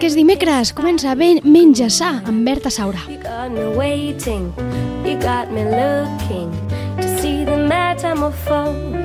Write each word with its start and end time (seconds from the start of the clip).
que 0.00 0.08
és 0.08 0.16
dimecres. 0.16 0.70
Comença 0.72 1.12
ben, 1.18 1.42
Menja 1.44 1.90
Sa 1.92 2.14
amb 2.24 2.46
Berta 2.48 2.72
Saura. 2.72 3.02
You 3.08 3.18
got 3.20 3.52
me 3.52 3.66
waiting, 3.76 4.48
you 5.04 5.18
got 5.20 5.52
me 5.52 5.64
looking 5.68 6.48
to 6.96 7.20
see 7.20 7.44
the 7.44 7.58
metamorphose. 7.68 8.99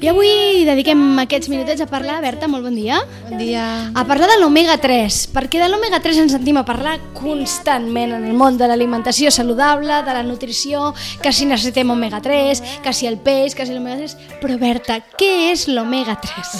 I 0.00 0.08
avui 0.10 0.64
dediquem 0.66 1.00
aquests 1.22 1.50
minutets 1.52 1.82
a 1.84 1.86
parlar, 1.90 2.20
Berta, 2.22 2.48
molt 2.50 2.64
bon 2.64 2.74
dia, 2.74 3.00
Bon 3.28 3.38
dia. 3.38 3.64
a 3.94 4.04
parlar 4.08 4.28
de 4.30 4.38
l'omega-3, 4.40 5.28
perquè 5.34 5.60
de 5.60 5.68
l'omega-3 5.70 6.22
ens 6.24 6.32
sentim 6.34 6.56
a 6.58 6.64
parlar 6.66 6.96
constantment 7.14 8.14
en 8.16 8.24
el 8.26 8.36
món 8.38 8.56
de 8.58 8.66
l'alimentació 8.70 9.30
saludable, 9.30 10.02
de 10.06 10.14
la 10.16 10.22
nutrició, 10.26 10.92
que 11.22 11.32
si 11.32 11.46
necessitem 11.46 11.90
omega-3, 11.94 12.62
que 12.82 12.92
si 12.92 13.06
el 13.06 13.18
peix, 13.18 13.54
que 13.54 13.66
si 13.66 13.74
l'omega-3... 13.76 14.16
Però, 14.42 14.56
Berta, 14.58 14.98
què 15.18 15.52
és 15.52 15.66
l'omega-3? 15.70 16.54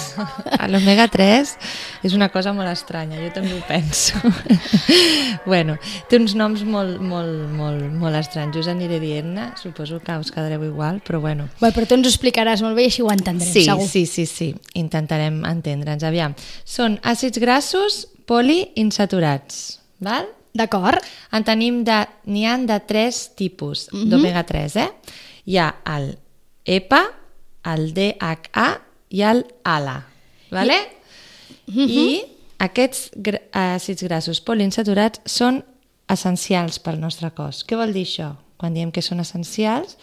L'omega 0.71 1.07
3 1.11 1.55
és 2.03 2.13
una 2.15 2.29
cosa 2.31 2.53
molt 2.55 2.69
estranya, 2.71 3.19
jo 3.19 3.31
també 3.35 3.53
ho 3.55 3.61
penso. 3.67 4.19
bueno, 5.45 5.77
té 6.09 6.19
uns 6.19 6.35
noms 6.35 6.63
molt, 6.67 6.99
molt, 7.01 7.49
molt, 7.55 7.85
molt 7.99 8.19
estranys. 8.19 8.57
Us 8.59 8.69
aniré 8.71 8.99
dient-ne, 9.03 9.51
suposo 9.59 9.99
que 10.03 10.15
us 10.19 10.31
quedareu 10.31 10.63
igual, 10.67 11.01
però 11.03 11.19
bueno. 11.23 11.47
Bé, 11.61 11.71
però 11.75 11.87
tu 11.87 11.97
ens 11.97 12.07
ho 12.07 12.11
explicaràs 12.11 12.63
molt 12.63 12.75
bé 12.77 12.87
i 12.87 12.91
així 12.91 13.03
ho 13.03 13.11
entendrem, 13.23 13.53
Sí, 13.53 13.63
segur. 13.65 13.87
sí, 13.87 14.05
sí, 14.05 14.25
sí, 14.25 14.55
intentarem 14.75 15.41
entendre'ns. 15.45 16.03
Aviam, 16.03 16.35
són 16.63 16.99
àcids 17.03 17.39
grassos 17.39 18.07
poliinsaturats, 18.25 19.79
val? 20.03 20.27
D'acord? 20.53 21.01
En 21.33 21.43
tenim 21.47 21.81
de, 21.87 22.03
n'hi 22.29 22.43
han 22.45 22.67
de 22.69 22.77
tres 22.85 23.31
tipus 23.35 23.87
Mhm. 23.91 24.09
d'omega 24.09 24.43
3, 24.45 24.75
eh? 24.75 24.89
Hi 25.45 25.57
ha 25.57 25.75
el 25.97 26.17
EPA, 26.65 27.01
el 27.65 27.93
DHA 27.93 28.81
i 29.09 29.21
el 29.21 29.45
ALA, 29.63 30.05
vale? 30.51 30.77
Mhm. 31.67 31.89
I 31.89 32.21
aquests 32.59 33.11
gra 33.15 33.39
àcids 33.51 34.03
grassos 34.03 34.41
poliinsaturats 34.41 35.21
són 35.25 35.63
essencials 36.07 36.79
pel 36.79 36.99
nostre 36.99 37.31
cos. 37.31 37.65
Què 37.65 37.75
vol 37.75 37.93
dir 37.93 38.05
això? 38.05 38.35
Quan 38.57 38.73
diem 38.73 38.91
que 38.91 39.01
són 39.01 39.19
essencials, 39.19 39.97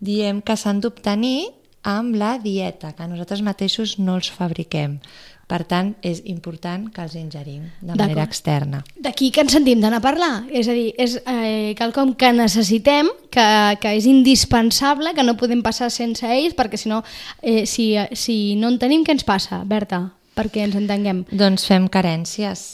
diem 0.00 0.42
que 0.42 0.56
s'han 0.56 0.80
d'obtenir 0.80 1.48
amb 1.84 2.16
la 2.16 2.38
dieta, 2.42 2.94
que 2.96 3.06
nosaltres 3.06 3.44
mateixos 3.44 3.98
no 4.00 4.16
els 4.18 4.32
fabriquem. 4.32 4.98
Per 5.44 5.60
tant, 5.68 5.90
és 6.00 6.22
important 6.24 6.86
que 6.88 7.02
els 7.04 7.14
ingerim 7.20 7.66
de 7.84 7.92
manera 7.92 8.24
externa. 8.24 8.80
D'aquí 8.96 9.28
que 9.30 9.42
ens 9.44 9.52
sentim 9.52 9.82
d'anar 9.82 10.00
a 10.00 10.04
parlar. 10.04 10.32
És 10.48 10.70
a 10.72 10.76
dir, 10.76 10.94
és 10.96 11.18
eh, 11.20 11.74
quelcom 11.76 12.14
que 12.16 12.30
necessitem, 12.32 13.10
que, 13.28 13.44
que 13.82 13.92
és 13.98 14.08
indispensable, 14.08 15.12
que 15.12 15.26
no 15.26 15.36
podem 15.36 15.60
passar 15.62 15.90
sense 15.92 16.24
ells, 16.24 16.56
perquè 16.56 16.80
si 16.80 16.88
no, 16.88 17.02
eh, 17.42 17.66
si, 17.68 17.92
si 18.16 18.38
no 18.56 18.72
en 18.72 18.80
tenim, 18.80 19.04
què 19.04 19.12
ens 19.18 19.28
passa, 19.28 19.60
Berta? 19.68 20.06
Perquè 20.34 20.64
ens 20.64 20.80
entenguem. 20.80 21.26
Doncs 21.28 21.68
fem 21.68 21.90
carències, 21.92 22.64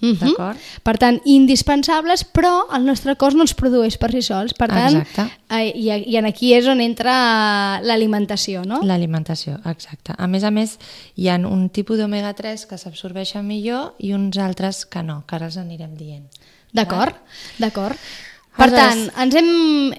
Mhm. 0.00 0.18
d'acord? 0.20 0.58
Per 0.82 0.96
tant, 0.98 1.20
indispensables, 1.24 2.24
però 2.24 2.66
el 2.74 2.84
nostre 2.86 3.16
cos 3.16 3.34
no 3.34 3.42
els 3.42 3.54
produeix 3.54 3.98
per 3.98 4.12
si 4.12 4.22
sols. 4.22 4.54
Per 4.54 4.68
tant, 4.68 5.00
eh, 5.50 5.72
i, 5.74 5.90
i 5.90 6.16
en 6.16 6.26
aquí 6.26 6.52
és 6.54 6.66
on 6.66 6.80
entra 6.80 7.80
l'alimentació, 7.82 8.62
no? 8.64 8.80
L'alimentació, 8.82 9.58
exacte. 9.66 10.14
A 10.16 10.26
més 10.26 10.44
a 10.44 10.50
més, 10.50 10.78
hi 11.16 11.28
ha 11.28 11.36
un 11.36 11.68
tipus 11.68 11.98
d'omega 11.98 12.34
3 12.34 12.66
que 12.66 12.78
s'absorbeixen 12.78 13.46
millor 13.46 13.94
i 13.98 14.12
uns 14.14 14.38
altres 14.38 14.84
que 14.86 15.02
no, 15.02 15.24
que 15.26 15.36
ara 15.36 15.46
els 15.46 15.56
anirem 15.56 15.96
dient. 15.96 16.28
D'acord, 16.72 17.16
d'acord. 17.58 17.96
Per 18.58 18.68
tant, 18.74 19.04
ens 19.22 19.36
hem, 19.38 19.50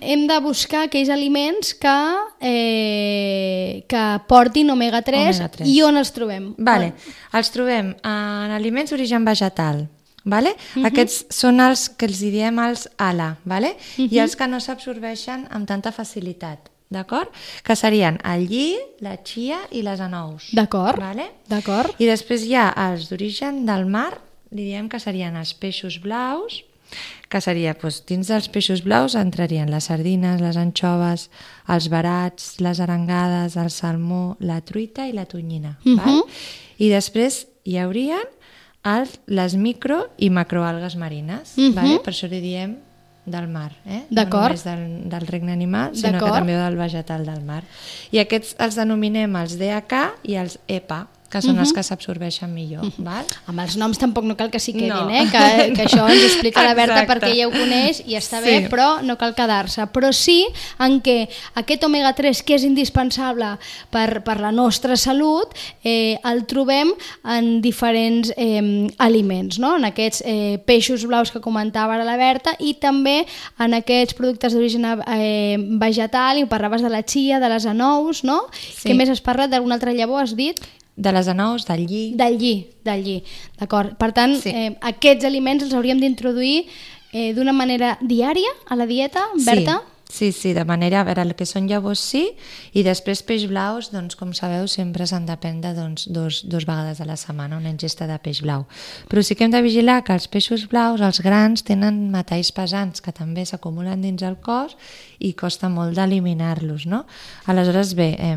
hem 0.03 0.25
de 0.27 0.39
buscar 0.43 0.83
aquells 0.87 1.09
aliments 1.13 1.71
que, 1.79 1.97
eh, 2.43 3.85
que 3.87 4.03
portin 4.27 4.69
omega-3 4.73 5.29
Omega 5.39 5.47
3. 5.53 5.69
i 5.69 5.79
on 5.85 5.97
els 5.97 6.11
trobem. 6.15 6.51
Vale. 6.57 6.91
Els 7.33 7.53
trobem 7.55 7.93
en 8.03 8.51
aliments 8.57 8.91
d'origen 8.91 9.23
vegetal. 9.25 9.87
Vale? 10.29 10.51
Aquests 10.85 11.23
són 11.33 11.61
els 11.63 11.87
que 11.97 12.05
els 12.09 12.19
diem 12.19 12.59
els 12.61 12.87
ALA, 13.01 13.37
vale? 13.47 13.75
i 13.97 14.19
els 14.19 14.35
que 14.35 14.47
no 14.51 14.59
s'absorbeixen 14.61 15.47
amb 15.49 15.65
tanta 15.65 15.93
facilitat, 15.95 16.67
d'acord? 16.91 17.31
Que 17.63 17.75
serien 17.79 18.19
el 18.27 18.43
lli, 18.49 18.75
la 19.01 19.15
chia 19.23 19.61
i 19.71 19.81
les 19.81 20.01
anous. 20.03 20.51
D'acord, 20.53 20.99
Vale? 20.99 21.31
d'acord. 21.47 21.95
I 21.97 22.09
després 22.11 22.43
hi 22.45 22.57
ha 22.59 22.67
els 22.89 23.07
d'origen 23.09 23.63
del 23.65 23.87
mar, 23.87 24.19
li 24.51 24.67
diem 24.67 24.89
que 24.91 24.99
serien 24.99 25.39
els 25.39 25.53
peixos 25.55 25.99
blaus, 26.03 26.63
que 27.29 27.41
seria, 27.41 27.75
doncs, 27.77 28.01
dins 28.09 28.27
dels 28.31 28.49
peixos 28.49 28.81
blaus 28.83 29.15
entrarien 29.15 29.69
les 29.69 29.85
sardines, 29.85 30.41
les 30.41 30.57
anxoves, 30.57 31.29
els 31.69 31.87
barats, 31.93 32.55
les 32.59 32.79
arengades, 32.81 33.55
el 33.55 33.69
salmó, 33.69 34.35
la 34.39 34.61
truita 34.61 35.05
i 35.07 35.13
la 35.13 35.25
tonyina. 35.29 35.77
val? 35.85 36.23
I 36.79 36.89
després 36.89 37.45
hi 37.65 37.77
haurien 37.77 38.25
els, 38.83 39.19
les 39.27 39.55
micro 39.55 40.07
i 40.17 40.29
macroalgues 40.29 40.95
marines, 40.95 41.53
vale? 41.75 41.99
per 42.03 42.13
això 42.13 42.29
li 42.31 42.41
diem 42.41 42.77
del 43.29 43.47
mar, 43.47 43.71
eh? 43.85 44.05
No 44.09 44.47
només 44.47 44.63
del, 44.65 45.09
del 45.11 45.27
regne 45.27 45.51
animal, 45.53 45.91
sinó 45.93 46.17
que 46.17 46.31
també 46.39 46.55
del 46.57 46.77
vegetal 46.79 47.25
del 47.27 47.43
mar. 47.45 47.61
I 48.11 48.23
aquests 48.23 48.55
els 48.57 48.75
denominem 48.79 49.35
els 49.35 49.53
DHA 49.59 50.03
i 50.23 50.35
els 50.41 50.57
EPA, 50.67 51.03
que 51.29 51.41
són 51.45 51.59
els 51.61 51.71
que 51.73 51.83
s'absorbeixen 51.85 52.49
millor. 52.53 52.85
val? 52.97 53.25
Amb 53.47 53.59
els 53.61 53.75
noms 53.77 53.99
tampoc 54.01 54.23
no 54.25 54.35
cal 54.35 54.49
que 54.49 54.59
s'hi 54.59 54.73
quedin, 54.73 54.89
No. 54.89 55.09
eh? 55.09 55.25
que, 55.29 55.73
que 55.75 55.83
això 55.85 56.07
ens 56.09 56.23
explica 56.25 56.63
la 56.65 56.73
Berta 56.73 57.05
perquè 57.05 57.35
ja 57.37 57.47
ho 57.47 57.51
coneix 57.51 58.01
i 58.07 58.15
està 58.17 58.41
bé, 58.41 58.63
Sí. 58.63 58.67
però 58.71 59.01
no 59.05 59.17
cal 59.17 59.35
quedar-se. 59.35 59.85
Però 59.93 60.11
sí 60.13 60.45
en 60.79 60.99
què 61.05 61.27
aquest 61.55 61.83
omega-3, 61.85 62.41
que 62.43 62.55
és 62.55 62.63
indispensable 62.63 63.57
per, 63.91 64.23
per 64.23 64.39
la 64.39 64.51
nostra 64.51 64.97
salut, 64.97 65.53
eh, 65.83 66.17
el 66.23 66.45
trobem 66.49 66.91
en 67.25 67.61
diferents 67.61 68.33
eh, 68.35 68.89
aliments, 68.97 69.59
no? 69.59 69.75
en 69.77 69.85
aquests 69.85 70.23
eh, 70.25 70.57
peixos 70.65 71.05
blaus 71.05 71.31
que 71.31 71.39
comentava 71.41 71.93
ara 71.95 72.03
la 72.07 72.17
Berta 72.17 72.55
i 72.59 72.73
també 72.81 73.25
en 73.59 73.73
aquests 73.77 74.15
productes 74.17 74.53
d'origen 74.53 74.85
eh, 75.07 75.57
vegetal, 75.79 76.39
i 76.39 76.45
parlaves 76.49 76.81
de 76.81 76.89
la 76.89 77.03
chia, 77.03 77.39
de 77.39 77.49
les 77.49 77.65
anous, 77.69 78.23
no? 78.23 78.41
Sí. 78.51 78.89
Què 78.89 78.95
més 78.97 79.09
has 79.09 79.21
parlat? 79.21 79.49
D'algun 79.51 79.71
altre 79.71 79.93
llavor 79.93 80.23
has 80.23 80.35
dit? 80.35 80.59
De 80.99 81.11
les 81.15 81.29
anous, 81.31 81.63
del 81.69 81.85
lli... 81.87 82.01
Del 82.19 82.35
lli, 82.41 82.53
del 82.83 83.03
lli, 83.05 83.17
d'acord. 83.59 83.93
Per 84.01 84.11
tant, 84.17 84.35
Sí. 84.41 84.51
eh, 84.51 84.73
aquests 84.91 85.23
aliments 85.29 85.63
els 85.63 85.73
hauríem 85.77 85.99
d'introduir 86.03 86.65
eh, 87.13 87.31
d'una 87.33 87.53
manera 87.55 87.93
diària 88.01 88.51
a 88.67 88.75
la 88.75 88.85
dieta, 88.89 89.23
Berta? 89.45 89.77
Sí, 89.79 89.98
sí, 90.09 90.31
sí, 90.31 90.53
de 90.53 90.65
manera, 90.65 91.01
a 91.01 91.05
veure, 91.07 91.21
el 91.21 91.35
que 91.37 91.45
són 91.45 91.67
llavors 91.69 92.01
sí, 92.01 92.23
i 92.73 92.81
després 92.83 93.21
peix 93.23 93.45
blaus, 93.47 93.91
doncs 93.93 94.17
com 94.17 94.33
sabeu, 94.33 94.65
sempre 94.67 95.05
s'han 95.07 95.27
de 95.29 95.35
prendre 95.39 95.75
doncs, 95.77 96.07
dos, 96.09 96.41
dos 96.49 96.65
vegades 96.65 96.99
a 96.99 97.05
la 97.07 97.15
setmana 97.15 97.59
una 97.61 97.69
ingesta 97.69 98.07
de 98.09 98.17
peix 98.19 98.41
blau. 98.41 98.65
Però 99.07 99.23
sí 99.23 99.37
que 99.37 99.45
hem 99.45 99.53
de 99.53 99.61
vigilar 99.61 100.01
que 100.03 100.17
els 100.17 100.27
peixos 100.27 100.65
blaus, 100.71 100.99
els 101.05 101.21
grans, 101.21 101.63
tenen 101.63 102.09
metalls 102.11 102.51
pesants 102.51 103.05
que 103.05 103.13
també 103.13 103.45
s'acumulen 103.45 104.01
dins 104.01 104.25
el 104.25 104.39
cos 104.41 104.75
i 105.19 105.35
costa 105.37 105.69
molt 105.69 105.95
d'eliminar-los, 105.95 106.89
no? 106.89 107.05
Aleshores, 107.45 107.93
bé, 107.93 108.09
eh, 108.17 108.35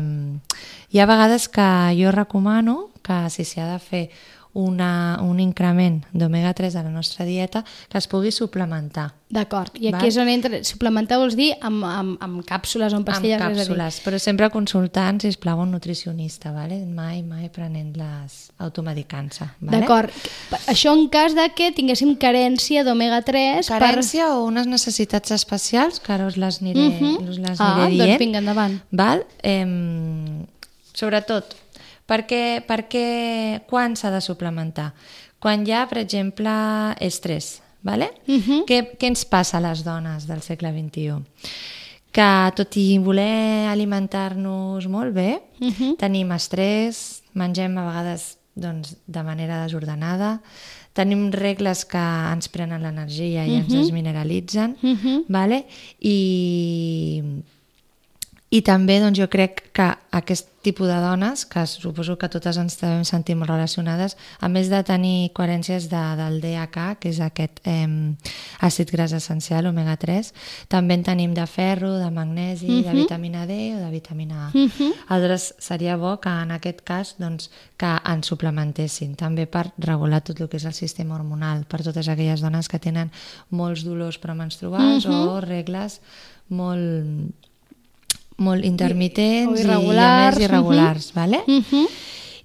hi 0.93 1.01
ha 1.01 1.09
vegades 1.09 1.49
que 1.49 1.67
jo 1.97 2.13
recomano 2.13 2.93
que 3.03 3.25
si 3.33 3.43
s'hi 3.43 3.59
ha 3.59 3.67
de 3.73 3.81
fer 3.81 4.05
una, 4.53 5.17
un 5.25 5.39
increment 5.39 6.03
d'omega-3 6.13 6.75
a 6.77 6.83
la 6.83 6.89
nostra 6.93 7.25
dieta, 7.25 7.63
que 7.89 7.97
es 7.97 8.05
pugui 8.07 8.31
suplementar. 8.31 9.13
D'acord. 9.33 9.71
I 9.81 9.87
aquí 9.89 9.97
Val. 9.97 10.07
és 10.11 10.17
on 10.21 10.29
entra... 10.29 10.59
Suplementar 10.63 11.17
vols 11.17 11.33
dir 11.35 11.55
amb, 11.65 11.81
amb, 11.89 12.19
amb 12.21 12.43
càpsules 12.45 12.93
o 12.93 12.99
amb 12.99 13.07
pastilles? 13.07 13.41
amb 13.41 13.57
càpsules, 13.57 13.97
però 14.05 14.19
sempre 14.21 14.51
consultant, 14.53 15.17
si 15.23 15.31
plau, 15.41 15.63
un 15.65 15.71
nutricionista, 15.73 16.51
vale? 16.53 16.77
mai, 16.85 17.23
mai 17.25 17.49
prenent-les 17.49 18.51
automedicant-se. 18.61 19.47
Vale? 19.59 19.79
D'acord. 19.79 20.13
Això 20.69 20.93
en 20.93 21.07
cas 21.09 21.33
de 21.33 21.47
que 21.57 21.71
tinguéssim 21.73 22.13
carència 22.21 22.83
d'omega-3 22.85 23.71
Carència 23.73 24.29
o 24.35 24.43
unes 24.45 24.67
necessitats 24.69 25.31
especials, 25.33 25.97
que 25.99 26.13
ara 26.13 26.27
us 26.29 26.37
les 26.37 26.61
aniré, 26.61 26.89
Mhm. 26.93 27.27
us 27.27 27.39
les 27.39 27.57
Ah, 27.59 27.73
aniré 27.87 27.97
doncs 27.97 28.05
dient. 28.05 28.19
vinga, 28.19 28.37
endavant. 28.37 28.79
Val? 28.91 29.25
Em, 29.41 30.45
sobretot, 30.93 31.55
perquè, 32.07 32.63
perquè 32.67 33.61
quan 33.69 33.95
s'ha 33.95 34.11
de 34.11 34.21
suplementar? 34.21 34.93
Quan 35.39 35.65
hi 35.67 35.71
ha, 35.75 35.85
per 35.89 35.99
exemple, 35.99 36.49
estrès. 36.99 37.59
Vale? 37.83 38.13
Mhm. 38.27 38.61
què, 38.65 38.95
què 38.97 39.07
ens 39.11 39.25
passa 39.25 39.57
a 39.57 39.59
les 39.59 39.81
dones 39.83 40.23
del 40.25 40.39
segle 40.41 40.69
XXI? 40.71 41.17
Que 42.15 42.51
tot 42.55 42.77
i 42.77 42.97
voler 42.97 43.67
alimentar-nos 43.67 44.87
molt 44.87 45.13
bé, 45.13 45.41
Mhm. 45.59 45.97
tenim 45.97 46.31
estrès, 46.31 47.23
mengem 47.33 47.77
a 47.77 47.85
vegades 47.89 48.37
doncs, 48.55 48.95
de 49.05 49.23
manera 49.23 49.63
desordenada, 49.65 50.41
tenim 50.93 51.29
regles 51.33 51.83
que 51.83 51.97
ens 51.97 52.47
prenen 52.47 52.81
l'energia 52.83 53.45
i 53.45 53.55
ens 53.55 53.67
desmineralitzen, 53.73 54.77
Mhm. 54.81 55.25
vale? 55.27 55.65
I, 55.99 57.21
I 58.53 58.61
també 58.61 58.99
doncs, 59.01 59.17
jo 59.17 59.25
crec 59.33 59.71
que 59.73 59.85
aquest 60.13 60.51
tipus 60.63 60.87
de 60.87 60.95
dones, 61.01 61.41
que 61.49 61.65
suposo 61.67 62.15
que 62.21 62.29
totes 62.29 62.57
ens 62.61 62.75
devem 62.77 63.01
sentir 63.03 63.33
molt 63.35 63.49
relacionades, 63.49 64.13
a 64.39 64.47
més 64.47 64.69
de 64.69 64.79
tenir 64.85 65.31
coherències 65.33 65.87
de, 65.89 66.01
del 66.19 66.37
DHA, 66.43 66.85
que 67.01 67.09
és 67.09 67.19
aquest 67.25 67.63
eh, 67.65 67.87
àcid 68.63 68.93
gras 68.93 69.15
essencial, 69.17 69.67
omega-3, 69.71 70.29
també 70.71 70.99
en 70.99 71.05
tenim 71.07 71.33
de 71.33 71.47
ferro, 71.49 71.95
de 71.97 72.11
magnesi, 72.13 72.69
uh 72.69 72.77
-huh. 72.77 72.83
de 72.85 72.93
vitamina 73.01 73.47
D 73.49 73.73
o 73.75 73.79
de 73.79 73.89
vitamina 73.91 74.47
A. 74.47 74.51
Uh 74.53 74.69
-huh. 74.69 74.93
Aleshores, 75.07 75.55
seria 75.57 75.97
bo 75.97 76.19
que 76.19 76.29
en 76.29 76.51
aquest 76.51 76.81
cas 76.81 77.15
doncs, 77.17 77.49
que 77.75 77.97
ens 78.05 78.27
suplementessin, 78.27 79.15
també 79.15 79.47
per 79.47 79.73
regular 79.77 80.21
tot 80.21 80.39
el 80.39 80.47
que 80.47 80.57
és 80.57 80.65
el 80.65 80.73
sistema 80.73 81.15
hormonal, 81.15 81.65
per 81.65 81.83
totes 81.83 82.07
aquelles 82.07 82.41
dones 82.41 82.69
que 82.69 82.79
tenen 82.79 83.11
molts 83.49 83.83
dolors 83.83 84.19
premenstruals 84.19 85.05
uh 85.05 85.11
-huh. 85.11 85.27
o 85.29 85.41
regles 85.41 86.01
molt 86.49 87.33
molt 88.37 88.65
intermitents 88.65 89.59
I, 89.59 89.63
i, 89.63 89.67
a 89.67 89.67
irregulars, 89.67 90.37
més 90.37 90.45
irregulars, 90.47 91.05
uh 91.05 91.11
-huh. 91.11 91.15
vale? 91.15 91.43
Uh 91.47 91.63
-huh. 91.71 91.87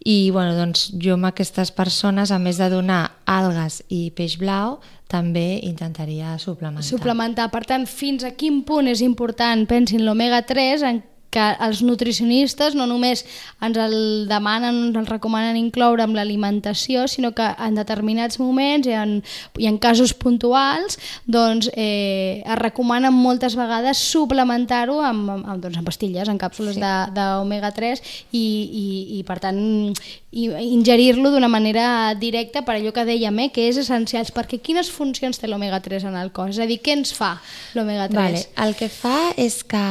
I 0.04 0.30
bueno, 0.30 0.54
doncs 0.54 0.92
jo 1.02 1.14
amb 1.14 1.26
aquestes 1.26 1.70
persones, 1.70 2.30
a 2.30 2.38
més 2.38 2.56
de 2.56 2.70
donar 2.70 3.10
algues 3.26 3.82
i 3.88 4.10
peix 4.10 4.38
blau, 4.38 4.78
també 5.06 5.60
intentaria 5.62 6.38
suplementar. 6.38 6.84
Suplementar. 6.84 7.50
Per 7.50 7.64
tant, 7.64 7.86
fins 7.86 8.24
a 8.24 8.30
quin 8.30 8.62
punt 8.62 8.88
és 8.88 9.00
important, 9.00 9.66
pensin, 9.66 10.04
l'omega 10.04 10.42
3 10.42 10.82
en 10.82 11.02
que 11.30 11.44
els 11.64 11.82
nutricionistes 11.84 12.76
no 12.78 12.86
només 12.88 13.24
ens 13.64 13.78
el 13.80 13.96
demanen, 14.30 14.80
ens 14.88 14.98
el 15.00 15.08
recomanen 15.08 15.58
incloure 15.60 16.04
amb 16.04 16.16
l'alimentació, 16.16 17.06
sinó 17.08 17.32
que 17.36 17.46
en 17.64 17.76
determinats 17.78 18.40
moments 18.40 18.88
i 18.88 18.96
en, 18.96 19.18
i 19.60 19.68
en 19.68 19.78
casos 19.82 20.14
puntuals 20.16 20.98
doncs, 21.26 21.70
eh, 21.74 22.42
es 22.44 22.58
recomanen 22.62 23.14
moltes 23.14 23.58
vegades 23.58 24.00
suplementar-ho 24.00 25.00
amb, 25.04 25.34
amb, 25.36 25.50
doncs, 25.62 25.80
amb 25.80 25.88
pastilles, 25.88 26.28
en 26.28 26.40
càpsules 26.40 26.78
sí. 26.78 26.84
d'omega 27.16 27.72
3 27.76 28.02
i, 28.32 28.38
i, 28.38 28.86
i 29.18 29.22
per 29.28 29.40
tant 29.44 29.60
i 30.30 30.50
ingerir-lo 30.74 31.30
d'una 31.32 31.48
manera 31.48 32.14
directa 32.14 32.60
per 32.62 32.76
allò 32.76 32.92
que 32.92 33.04
dèiem, 33.08 33.38
eh, 33.40 33.48
que 33.52 33.68
és 33.70 33.78
essencial, 33.80 34.28
perquè 34.34 34.58
quines 34.60 34.90
funcions 34.92 35.40
té 35.40 35.48
l'omega 35.48 35.80
3 35.80 36.04
en 36.10 36.18
el 36.20 36.32
cos? 36.36 36.50
És 36.52 36.60
a 36.60 36.66
dir, 36.68 36.80
què 36.84 36.92
ens 36.98 37.14
fa 37.16 37.38
l'omega 37.74 38.08
3? 38.12 38.18
Vale. 38.18 38.42
El 38.66 38.76
que 38.76 38.90
fa 38.92 39.32
és 39.40 39.62
que 39.64 39.84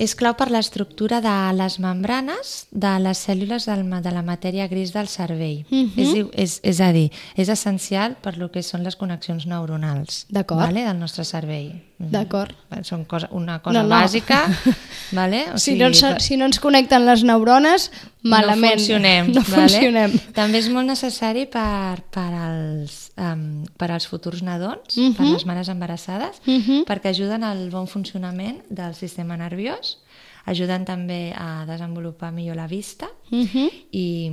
és 0.00 0.16
clau 0.16 0.34
per 0.40 0.48
l'estructura 0.50 1.20
de 1.20 1.36
les 1.58 1.78
membranes 1.84 2.66
de 2.70 2.94
les 3.04 3.20
cèl·lules 3.28 3.68
del, 3.68 3.84
de 4.02 4.14
la 4.14 4.24
matèria 4.24 4.68
gris 4.72 4.94
del 4.96 5.08
cervell. 5.08 5.66
Uh 5.70 5.84
-huh. 5.84 6.00
és, 6.00 6.26
és, 6.32 6.60
és 6.62 6.80
a 6.80 6.92
dir, 6.92 7.10
és 7.36 7.48
essencial 7.48 8.16
per 8.22 8.38
lo 8.38 8.50
que 8.50 8.62
són 8.62 8.82
les 8.82 8.96
connexions 8.96 9.46
neuronals 9.46 10.26
vale, 10.30 10.84
del 10.84 10.98
nostre 10.98 11.24
cervell. 11.24 11.91
D'acord. 12.10 12.50
Són 12.82 13.04
cosa, 13.04 13.28
una 13.30 13.60
cosa 13.62 13.78
no, 13.78 13.86
no. 13.86 13.94
bàsica. 13.94 14.40
Vale? 15.18 15.44
O 15.54 15.58
si, 15.58 15.70
sigui, 15.76 15.82
no, 15.84 16.18
si 16.18 16.36
no 16.40 16.46
ens 16.48 16.58
connecten 16.58 17.04
les 17.06 17.22
neurones, 17.22 17.90
malament. 18.22 18.74
No 18.74 18.78
funcionem. 18.80 19.30
No 19.36 19.42
vale? 19.46 19.68
funcionem. 19.68 20.16
També 20.34 20.58
és 20.58 20.68
molt 20.72 20.86
necessari 20.88 21.46
per, 21.46 22.00
per, 22.10 22.28
als, 22.34 23.12
um, 23.20 23.62
per 23.78 23.90
als 23.92 24.06
futurs 24.08 24.42
nadons, 24.42 24.96
uh 24.96 25.02
-huh. 25.02 25.14
per 25.16 25.26
Mhm. 25.26 25.32
les 25.34 25.44
mares 25.46 25.68
embarassades, 25.68 26.40
Uh 26.46 26.58
-huh. 26.58 26.84
perquè 26.86 27.10
ajuden 27.10 27.44
al 27.44 27.68
bon 27.70 27.86
funcionament 27.86 28.62
del 28.68 28.94
sistema 28.94 29.36
nerviós, 29.36 29.98
ajuden 30.44 30.84
també 30.84 31.32
a 31.38 31.64
desenvolupar 31.66 32.32
millor 32.32 32.56
la 32.56 32.66
vista 32.66 33.06
Uh 33.30 33.38
-huh. 33.46 33.70
i, 33.92 34.30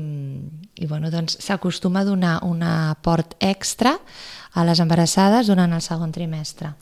i 0.75 0.85
bueno, 0.87 1.11
doncs 1.11 1.37
s'acostuma 1.39 1.99
a 1.99 2.03
donar 2.05 2.43
un 2.43 2.63
aport 2.63 3.35
extra 3.39 3.99
a 4.53 4.63
les 4.65 4.79
embarassades 4.81 5.47
durant 5.47 5.73
el 5.73 5.81
segon 5.85 6.11
trimestre. 6.11 6.73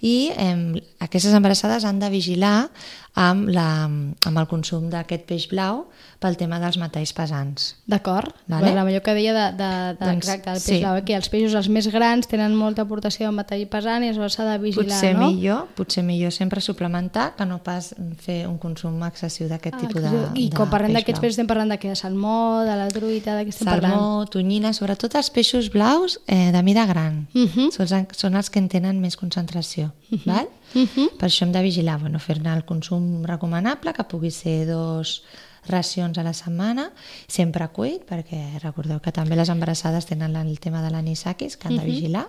I 0.00 0.30
eh, 0.36 0.84
aquestes 1.02 1.34
embarassades 1.34 1.84
han 1.84 1.98
de 1.98 2.10
vigilar 2.10 2.68
amb, 3.16 3.48
la, 3.48 3.88
amb 3.88 4.38
el 4.38 4.46
consum 4.46 4.90
d'aquest 4.92 5.24
peix 5.26 5.46
blau 5.48 5.86
pel 6.20 6.36
tema 6.36 6.58
dels 6.60 6.76
metalls 6.80 7.12
pesants. 7.16 7.70
D'acord, 7.88 8.34
Vale. 8.46 8.68
vale. 8.74 8.92
allò 8.92 9.00
que 9.04 9.14
deia 9.16 9.32
de, 9.32 9.46
de, 9.56 9.70
de, 9.96 10.04
Doncs, 10.04 10.28
exacte, 10.28 10.50
del 10.52 10.60
peix 10.60 10.66
sí. 10.68 10.78
blau, 10.84 10.98
eh, 11.00 11.04
que 11.08 11.16
els 11.16 11.30
peixos 11.32 11.56
els 11.56 11.70
més 11.72 11.88
grans 11.92 12.28
tenen 12.28 12.54
molta 12.56 12.84
aportació 12.84 13.30
de 13.30 13.36
metall 13.38 13.64
pesant 13.72 14.04
i 14.04 14.10
aleshores 14.12 14.36
s'ha 14.36 14.46
de 14.50 14.58
vigilar, 14.62 14.86
Potser 14.92 15.12
no? 15.16 15.30
millor, 15.30 15.64
potser 15.78 16.04
millor 16.04 16.34
sempre 16.36 16.60
suplementar 16.60 17.30
que 17.38 17.48
no 17.48 17.58
pas 17.64 17.94
fer 18.20 18.42
un 18.46 18.58
consum 18.60 19.00
excessiu 19.08 19.48
d'aquest 19.48 19.80
tipus 19.80 20.02
de, 20.04 20.12
Ah, 20.16 20.30
I 20.36 20.48
de 20.50 20.56
quan 20.56 20.70
parlem 20.70 20.92
d'aquests 20.96 21.20
peixos 21.20 21.36
estem 21.36 21.48
parlant 21.48 21.72
de 21.72 21.80
què? 21.80 21.90
De 21.92 21.98
salmó, 21.98 22.62
de 22.68 22.76
la 22.78 22.88
truita, 22.92 23.34
de 23.36 23.48
què 23.48 23.54
estem 23.54 23.68
parlant? 23.68 23.96
Salmó, 23.96 24.26
tonyina, 24.32 24.72
sobretot 24.76 25.16
els 25.16 25.32
peixos 25.32 25.72
blaus 25.72 26.20
eh, 26.26 26.52
de 26.52 26.62
mida 26.62 26.84
gran. 26.86 27.25
Uh 27.34 27.48
-huh. 27.48 27.70
són, 27.70 28.06
són 28.12 28.34
els 28.34 28.50
que 28.50 28.58
en 28.58 28.68
tenen 28.68 29.00
més 29.00 29.16
concentració. 29.16 29.92
Uh 30.10 30.18
-huh. 30.18 30.24
val? 30.26 30.48
Uh 30.74 30.86
-huh. 30.86 31.16
Per 31.18 31.28
això 31.28 31.42
hem 31.42 31.52
de 31.52 31.62
vigilar, 31.62 32.00
bueno, 32.00 32.18
fer-ne 32.18 32.52
el 32.52 32.64
consum 32.64 33.24
recomanable, 33.24 33.92
que 33.92 34.04
pugui 34.04 34.30
ser 34.30 34.66
dos 34.66 35.22
racions 35.68 36.16
a 36.18 36.22
la 36.22 36.32
setmana, 36.32 36.92
sempre 37.26 37.68
cuit, 37.68 38.02
perquè 38.08 38.58
recordeu 38.62 39.00
que 39.00 39.12
també 39.12 39.36
les 39.36 39.48
embarassades 39.48 40.06
tenen 40.06 40.36
el 40.36 40.58
tema 40.60 40.82
de 40.82 40.90
l'anisakis, 40.90 41.56
que 41.56 41.68
han 41.68 41.76
de 41.76 41.84
vigilar, 41.84 42.28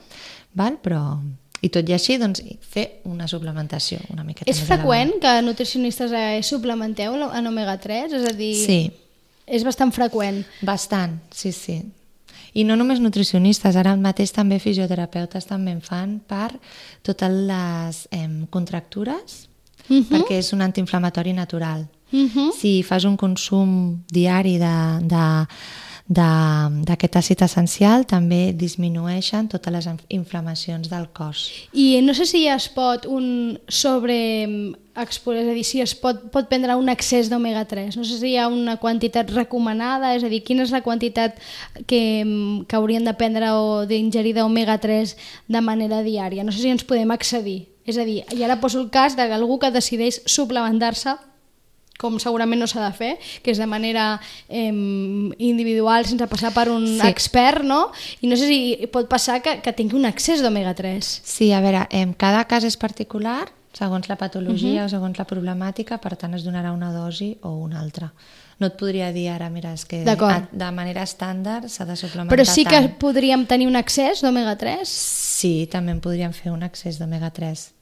val? 0.53 0.79
però 0.81 1.19
i 1.61 1.69
tot 1.73 1.89
i 1.89 1.95
així, 1.95 2.17
doncs, 2.21 2.43
fer 2.61 2.85
una 3.09 3.27
suplementació 3.27 3.99
una 4.13 4.23
miqueta 4.23 4.49
És 4.51 4.61
freqüent 4.61 5.15
que 5.21 5.41
nutricionistes 5.41 6.13
eh, 6.13 6.41
suplementeu 6.45 7.15
en 7.17 7.49
omega-3? 7.49 8.13
És 8.19 8.29
a 8.29 8.33
dir, 8.37 8.53
Sí. 8.65 8.91
és 9.45 9.63
bastant 9.63 9.91
freqüent. 9.91 10.43
Bastant, 10.61 11.19
sí, 11.31 11.51
sí. 11.51 11.81
I 12.57 12.63
no 12.65 12.75
només 12.75 12.99
nutricionistes, 13.03 13.75
ara 13.77 13.93
mateix 13.95 14.31
també 14.33 14.57
fisioterapeutes 14.59 15.45
també 15.45 15.71
en 15.75 15.81
fan 15.85 16.17
per 16.27 16.55
totes 17.05 17.29
les 17.51 18.07
eh, 18.11 18.27
contractures, 18.49 19.43
Uh 19.89 20.01
-huh. 20.03 20.09
perquè 20.11 20.35
és 20.39 20.51
un 20.51 20.61
antiinflamatori 20.61 21.31
natural. 21.33 21.87
Uh 22.11 22.19
-huh. 22.27 22.51
Si 22.59 22.83
fas 22.83 23.05
un 23.05 23.15
consum 23.15 24.03
diari 24.11 24.57
de, 24.57 24.99
de, 25.01 25.47
d'aquest 26.87 27.15
àcid 27.19 27.41
essencial, 27.43 28.05
també 28.05 28.53
disminueixen 28.53 29.47
totes 29.47 29.73
les 29.73 29.87
inf- 29.87 30.05
inflamacions 30.09 30.89
del 30.89 31.07
cos. 31.13 31.51
I 31.73 32.01
no 32.01 32.13
sé 32.13 32.25
si 32.25 32.45
ja 32.45 32.55
es 32.55 32.69
pot 32.69 33.05
un 33.05 33.59
sobre 33.67 34.75
expo- 34.97 35.33
és 35.33 35.47
a 35.47 35.53
dir, 35.53 35.63
si 35.63 35.79
es 35.81 35.93
pot, 35.95 36.19
pot 36.33 36.47
prendre 36.49 36.75
un 36.75 36.89
excés 36.89 37.29
d'omega 37.29 37.65
3. 37.69 37.95
No 37.97 38.03
sé 38.03 38.17
si 38.19 38.31
hi 38.33 38.37
ha 38.37 38.47
una 38.47 38.77
quantitat 38.77 39.29
recomanada, 39.31 40.15
és 40.15 40.23
a 40.23 40.29
dir, 40.29 40.43
quina 40.43 40.63
és 40.63 40.71
la 40.73 40.81
quantitat 40.81 41.37
que, 41.85 42.01
que 42.67 42.75
hauríem 42.75 43.05
de 43.05 43.13
prendre 43.13 43.51
o 43.53 43.85
d'ingerir 43.85 44.33
d'omega 44.35 44.77
3 44.81 45.15
de 45.47 45.61
manera 45.61 46.01
diària. 46.03 46.43
No 46.43 46.51
sé 46.51 46.59
si 46.65 46.69
ens 46.73 46.83
podem 46.83 47.11
accedir. 47.11 47.67
És 47.87 47.97
a 47.97 48.03
dir, 48.03 48.25
i 48.35 48.43
ara 48.43 48.59
poso 48.59 48.81
el 48.81 48.89
cas 48.91 49.15
d'algú 49.15 49.59
que 49.59 49.71
decideix 49.71 50.21
suplementar-se 50.27 51.15
com 51.97 52.19
segurament 52.21 52.59
no 52.61 52.67
s'ha 52.69 52.83
de 52.83 52.93
fer, 52.93 53.13
que 53.41 53.49
és 53.49 53.57
de 53.57 53.65
manera 53.65 54.19
eh, 54.49 54.69
individual, 55.41 56.05
sense 56.05 56.27
passar 56.29 56.51
per 56.53 56.67
un 56.69 56.85
Sí. 56.85 57.07
expert, 57.07 57.63
no? 57.65 57.91
I 58.21 58.27
no 58.29 58.35
sé 58.37 58.45
si 58.45 58.87
pot 58.93 59.07
passar 59.09 59.41
que, 59.41 59.61
que 59.65 59.73
tingui 59.73 59.95
un 59.97 60.05
excés 60.05 60.43
d'omega 60.43 60.75
3. 60.77 61.01
Sí, 61.23 61.51
a 61.53 61.61
veure, 61.61 61.87
em, 61.89 62.13
cada 62.13 62.43
cas 62.45 62.63
és 62.63 62.77
particular, 62.77 63.47
segons 63.77 64.07
la 64.09 64.15
patologia 64.17 64.85
o 64.85 64.89
segons 64.89 65.17
la 65.19 65.25
problemàtica, 65.29 65.99
per 66.01 66.15
tant 66.17 66.33
es 66.33 66.43
donarà 66.45 66.71
una 66.73 66.91
dosi 66.91 67.37
o 67.43 67.51
una 67.61 67.79
altra. 67.79 68.11
No 68.59 68.67
et 68.71 68.77
podria 68.79 69.11
dir 69.13 69.27
ara, 69.29 69.49
mira, 69.53 69.73
és 69.77 69.83
que 69.85 69.99
a- 70.03 70.47
de 70.51 70.71
manera 70.71 71.03
estàndard 71.03 71.67
s'ha 71.69 71.85
de 71.85 71.95
suplementar 71.95 72.33
Però 72.35 72.45
sí 72.45 72.63
que 72.65 72.71
tant. 72.71 72.97
podríem 72.97 73.45
tenir 73.45 73.67
un 73.67 73.75
excés 73.75 74.21
d'omega 74.21 74.55
3? 74.57 74.87
Sí, 74.89 75.67
també 75.71 75.91
en 75.91 76.01
podríem 76.01 76.33
fer 76.33 76.51
un 76.51 76.63
excés 76.63 76.97
d'omega 76.97 77.29
3. 77.29 77.73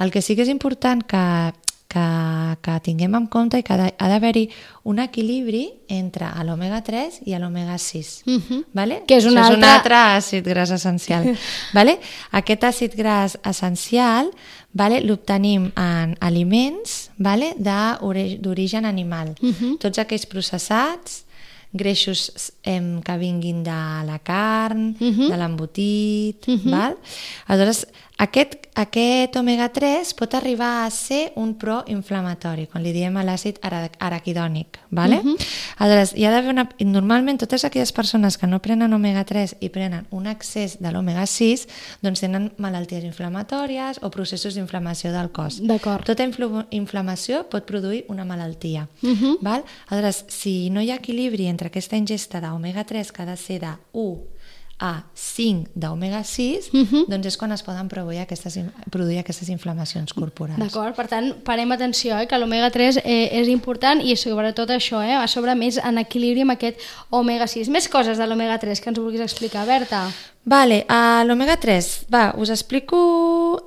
El 0.00 0.10
que 0.10 0.22
sí 0.22 0.34
que 0.34 0.42
és 0.42 0.48
important 0.48 1.02
que, 1.04 1.52
que, 1.92 2.56
que 2.64 2.74
tinguem 2.86 3.14
en 3.18 3.26
compte 3.28 3.58
i 3.60 3.62
que 3.66 3.74
ha 3.76 4.08
d'haver-hi 4.08 4.46
un 4.88 4.98
equilibri 5.02 5.66
entre 5.92 6.30
l'omega 6.46 6.80
3 6.86 7.20
i 7.28 7.36
l'omega 7.38 7.76
6. 7.78 8.22
Mhm. 8.26 8.62
Vale? 8.72 9.02
Que 9.06 9.18
és 9.20 9.26
un 9.28 9.36
altre- 9.36 9.52
és 9.52 9.58
un 9.58 9.64
altre 9.68 9.94
àcid 10.16 10.48
gras 10.48 10.70
essencial. 10.72 11.26
vale? 11.76 11.98
Aquest 12.32 12.64
àcid 12.64 12.96
gras 12.96 13.36
essencial 13.44 14.30
vale, 14.72 15.02
l'obtenim 15.04 15.70
en 15.76 16.16
aliments 16.20 17.10
vale, 17.18 17.52
d'ori- 17.58 18.38
d'origen 18.40 18.86
animal. 18.88 19.34
Mhm. 19.40 19.76
Tots 19.78 19.98
aquells 20.00 20.24
processats, 20.26 21.24
greixos 21.74 22.52
em, 22.64 23.00
que 23.00 23.14
vinguin 23.16 23.62
de 23.64 23.76
la 24.04 24.18
carn, 24.22 24.94
Mhm. 25.00 25.28
de 25.30 25.36
l'embotit, 25.36 26.46
val? 26.64 26.96
Aleshores, 27.46 27.86
aquest, 28.22 28.54
aquest 28.78 29.34
omega-3 29.36 30.12
pot 30.18 30.34
arribar 30.38 30.84
a 30.84 30.90
ser 30.94 31.32
un 31.40 31.54
proinflamatori, 31.58 32.68
quan 32.70 32.84
li 32.84 32.92
diem 32.94 33.16
a 33.18 33.24
l'àcid 33.26 33.58
ara- 33.66 33.90
araquidònic, 33.98 34.78
vale? 34.94 35.18
Aleshores, 35.82 36.12
hi 36.16 36.24
ha 36.26 36.30
d'haver 36.34 36.52
una... 36.54 36.64
Normalment, 36.86 37.40
totes 37.42 37.64
aquelles 37.66 37.92
persones 37.92 38.38
que 38.38 38.46
no 38.46 38.60
prenen 38.62 38.92
omega-3 38.94 39.56
i 39.66 39.70
prenen 39.74 40.06
un 40.14 40.28
excés 40.30 40.78
de 40.82 40.92
l'omega-6, 40.94 41.66
doncs 42.04 42.22
tenen 42.22 42.50
malalties 42.62 43.04
inflamatòries 43.08 43.98
o 44.02 44.10
processos 44.14 44.54
d'inflamació 44.54 45.12
del 45.12 45.32
cos. 45.34 45.58
Tota 46.06 46.26
inflamació 46.70 47.44
pot 47.50 47.66
produir 47.66 48.04
una 48.08 48.24
malaltia. 48.28 48.88
Mhm. 49.02 49.38
val? 49.42 49.64
Aleshores, 49.88 50.24
si 50.28 50.70
no 50.70 50.80
hi 50.80 50.90
ha 50.92 51.00
equilibri 51.02 51.46
entre 51.50 51.68
aquesta 51.68 51.96
ingesta 51.96 52.40
d'omega-3 52.40 53.10
que 53.12 53.22
ha 53.22 53.26
de 53.26 53.36
ser 53.36 53.60
de 53.60 53.74
1 53.92 54.20
a 54.82 55.04
5 55.14 55.70
d'omega-6, 55.78 56.72
Mhm. 56.72 57.04
doncs 57.06 57.26
és 57.30 57.36
quan 57.38 57.52
es 57.54 57.62
poden 57.62 57.86
produir 57.88 58.18
aquestes, 58.18 58.58
produir 58.90 59.20
aquestes 59.20 59.48
inflamacions 59.48 60.12
corporals. 60.12 60.58
D'acord, 60.58 60.96
per 60.96 61.06
tant, 61.06 61.36
parem 61.46 61.70
atenció, 61.70 62.18
eh, 62.18 62.26
que 62.26 62.36
l'omega-3 62.36 62.98
eh, 63.04 63.28
és 63.40 63.46
important 63.48 64.02
i 64.02 64.16
sobretot 64.16 64.68
això, 64.74 64.98
eh, 65.06 65.14
a 65.14 65.28
sobre 65.28 65.54
més 65.54 65.78
en 65.78 65.98
equilibri 66.02 66.42
amb 66.42 66.56
aquest 66.56 66.80
omega-6. 67.10 67.68
Més 67.68 67.86
coses 67.88 68.18
de 68.18 68.26
l'omega-3 68.26 68.80
que 68.82 68.90
ens 68.90 68.98
vulguis 68.98 69.20
explicar, 69.22 69.64
Berta. 69.66 70.10
Vale, 70.44 70.84
a 70.88 71.22
l'omega-3, 71.24 72.04
va, 72.10 72.34
us 72.36 72.50
explico 72.50 73.62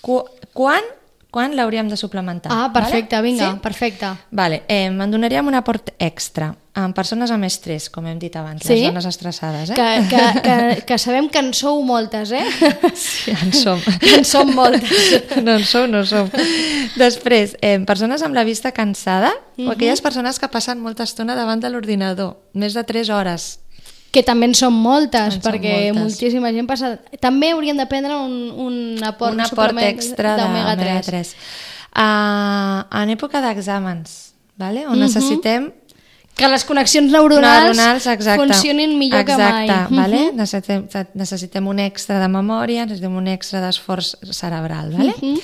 cu 0.00 0.22
quan, 0.52 0.82
quan 1.30 1.54
l'hauríem 1.56 1.88
de 1.88 1.96
suplementar. 1.96 2.50
Ah, 2.54 2.70
perfecte, 2.72 3.16
vale? 3.16 3.28
vinga, 3.28 3.52
Sí? 3.52 3.58
perfecte. 3.62 4.06
Vale, 4.30 4.62
eh, 4.68 4.86
en 4.86 5.10
donaríem 5.10 5.46
un 5.46 5.54
aport 5.54 5.90
extra 5.98 6.54
en 6.76 6.92
persones 6.92 7.30
amb 7.30 7.44
estrès, 7.44 7.88
com 7.88 8.04
hem 8.06 8.18
dit 8.18 8.34
abans, 8.36 8.62
Sí? 8.62 8.74
les 8.74 8.86
dones 8.88 9.06
estressades, 9.06 9.70
eh? 9.70 9.74
Que, 9.74 10.08
que, 10.10 10.42
que, 10.42 10.82
que 10.86 10.98
sabem 10.98 11.28
que 11.30 11.38
en 11.38 11.54
sou 11.54 11.82
moltes, 11.82 12.32
eh? 12.32 12.44
Sí, 12.94 13.30
en 13.32 13.52
som. 13.52 13.80
Que 14.00 14.16
en 14.18 14.24
som 14.24 14.52
moltes. 14.54 14.90
No 15.42 15.56
en 15.56 15.64
som, 15.64 15.90
no 15.90 15.98
en 16.00 16.06
som. 16.06 16.28
Després, 16.96 17.56
eh, 17.62 17.78
persones 17.86 18.22
amb 18.22 18.34
la 18.34 18.44
vista 18.44 18.72
cansada 18.72 19.32
Mhm. 19.56 19.68
o 19.68 19.72
aquelles 19.72 20.02
persones 20.02 20.38
que 20.38 20.48
passen 20.48 20.78
molta 20.80 21.02
estona 21.04 21.34
davant 21.34 21.62
de 21.62 21.70
l'ordinador, 21.70 22.36
més 22.52 22.74
de 22.74 22.84
3 22.84 23.08
hores. 23.08 23.60
Que 24.16 24.22
també 24.24 24.48
en 24.48 24.54
són 24.56 24.72
moltes, 24.72 25.34
En 25.36 25.42
són 25.42 25.44
perquè 25.52 25.74
moltes. 25.92 26.02
moltíssima 26.02 26.52
gent 26.56 26.66
passa... 26.70 26.94
També 27.20 27.50
haurien 27.52 27.76
de 27.76 27.84
prendre 27.90 28.16
un, 28.16 28.36
un 28.56 29.04
aport, 29.04 29.34
un 29.36 29.44
aport 29.44 29.76
extra 29.84 30.36
d'omega-3. 30.40 30.76
d'omega-3. 30.80 31.34
Uh, 31.96 32.84
en 33.02 33.10
època 33.12 33.40
d'exàmens, 33.44 34.32
vale? 34.56 34.86
on 34.86 34.96
Mhm. 34.96 35.04
necessitem 35.06 35.72
Que 36.36 36.48
les 36.52 36.64
connexions 36.68 37.10
neuronals, 37.10 37.70
neuronals 37.78 38.06
exacte. 38.12 38.36
funcionin 38.44 38.98
millor 38.98 39.20
exacte, 39.22 39.72
que 39.72 39.72
mai. 39.88 40.02
Vale? 40.02 40.18
Mhm. 40.32 40.36
necessitem, 40.36 40.82
necessitem 41.14 41.66
un 41.66 41.78
extra 41.78 42.18
de 42.20 42.28
memòria, 42.28 42.84
necessitem 42.84 43.16
un 43.16 43.26
extra 43.26 43.62
d'esforç 43.64 44.16
cerebral. 44.32 44.92
Vale? 44.92 45.14
Mhm. 45.22 45.38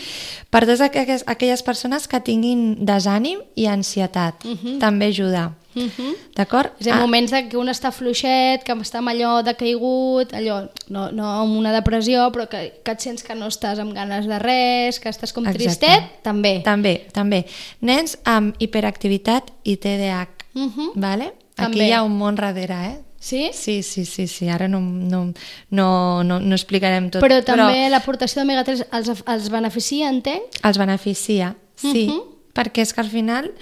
Per 0.51 0.61
totes 0.67 0.83
aquelles, 0.83 1.25
aquelles 1.27 1.63
persones 1.63 2.07
que 2.09 2.21
tinguin 2.21 2.85
desànim 2.85 3.39
i 3.55 3.65
ansietat, 3.67 4.35
també 4.81 5.07
ajuda. 5.07 5.55
Mhm. 5.75 6.15
D'acord? 6.37 6.73
És 6.81 6.87
en 6.87 6.99
moments 6.99 7.31
de 7.31 7.49
que 7.49 7.57
un 7.57 7.69
està 7.69 7.91
fluixet, 7.93 8.63
que 8.65 8.73
està 8.73 8.99
amb 8.99 9.09
allò 9.09 9.43
decaigut, 9.43 10.33
allò, 10.35 10.69
no, 10.89 11.11
no 11.13 11.29
amb 11.43 11.57
una 11.57 11.73
depressió, 11.73 12.31
però 12.33 12.49
que, 12.49 12.81
que 12.85 12.93
et 12.93 13.01
sents 13.01 13.23
que 13.23 13.35
no 13.35 13.47
estàs 13.49 13.79
amb 13.79 13.95
ganes 13.95 14.27
de 14.27 14.39
res, 14.39 15.01
que 15.01 15.09
estàs 15.09 15.33
com 15.33 15.47
Exacte. 15.47 15.65
tristet, 15.65 16.23
també. 16.23 16.61
També, 16.65 17.07
també. 17.13 17.45
Nens 17.81 18.19
amb 18.25 18.55
hiperactivitat 18.59 19.51
i 19.65 19.77
TDAH, 19.77 20.29
Mhm. 20.55 20.91
vale? 20.97 21.33
Aquí 21.57 21.73
També. 21.79 21.89
hi 21.89 21.93
ha 21.93 22.03
un 22.03 22.19
món 22.19 22.35
darrere, 22.35 22.75
eh? 22.91 22.99
Sí? 23.21 23.51
Sí, 23.53 23.83
sí, 23.85 24.05
sí, 24.05 24.27
sí. 24.27 24.49
ara 24.49 24.67
no, 24.67 24.81
no, 24.81 25.33
no, 25.71 26.25
no, 26.25 26.41
no 26.41 26.55
explicarem 26.57 27.09
tot. 27.11 27.23
Però 27.23 27.39
també 27.45 27.89
l'aportació 27.89 28.43
d'omega-3 28.43 28.85
els, 28.91 29.09
els 29.27 29.49
beneficia, 29.49 30.09
entenc? 30.11 30.43
els 30.65 30.77
beneficia, 30.79 31.55
sí, 31.77 32.09
Mhm. 32.09 32.21
perquè 32.53 32.83
és 32.83 32.93
que 32.93 33.01
al 33.01 33.09
final 33.09 33.53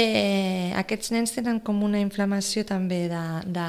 eh, 0.00 0.72
aquests 0.76 1.10
nens 1.10 1.32
tenen 1.34 1.58
com 1.60 1.82
una 1.82 1.98
inflamació 2.00 2.64
també 2.66 3.08
de, 3.10 3.22
de, 3.46 3.66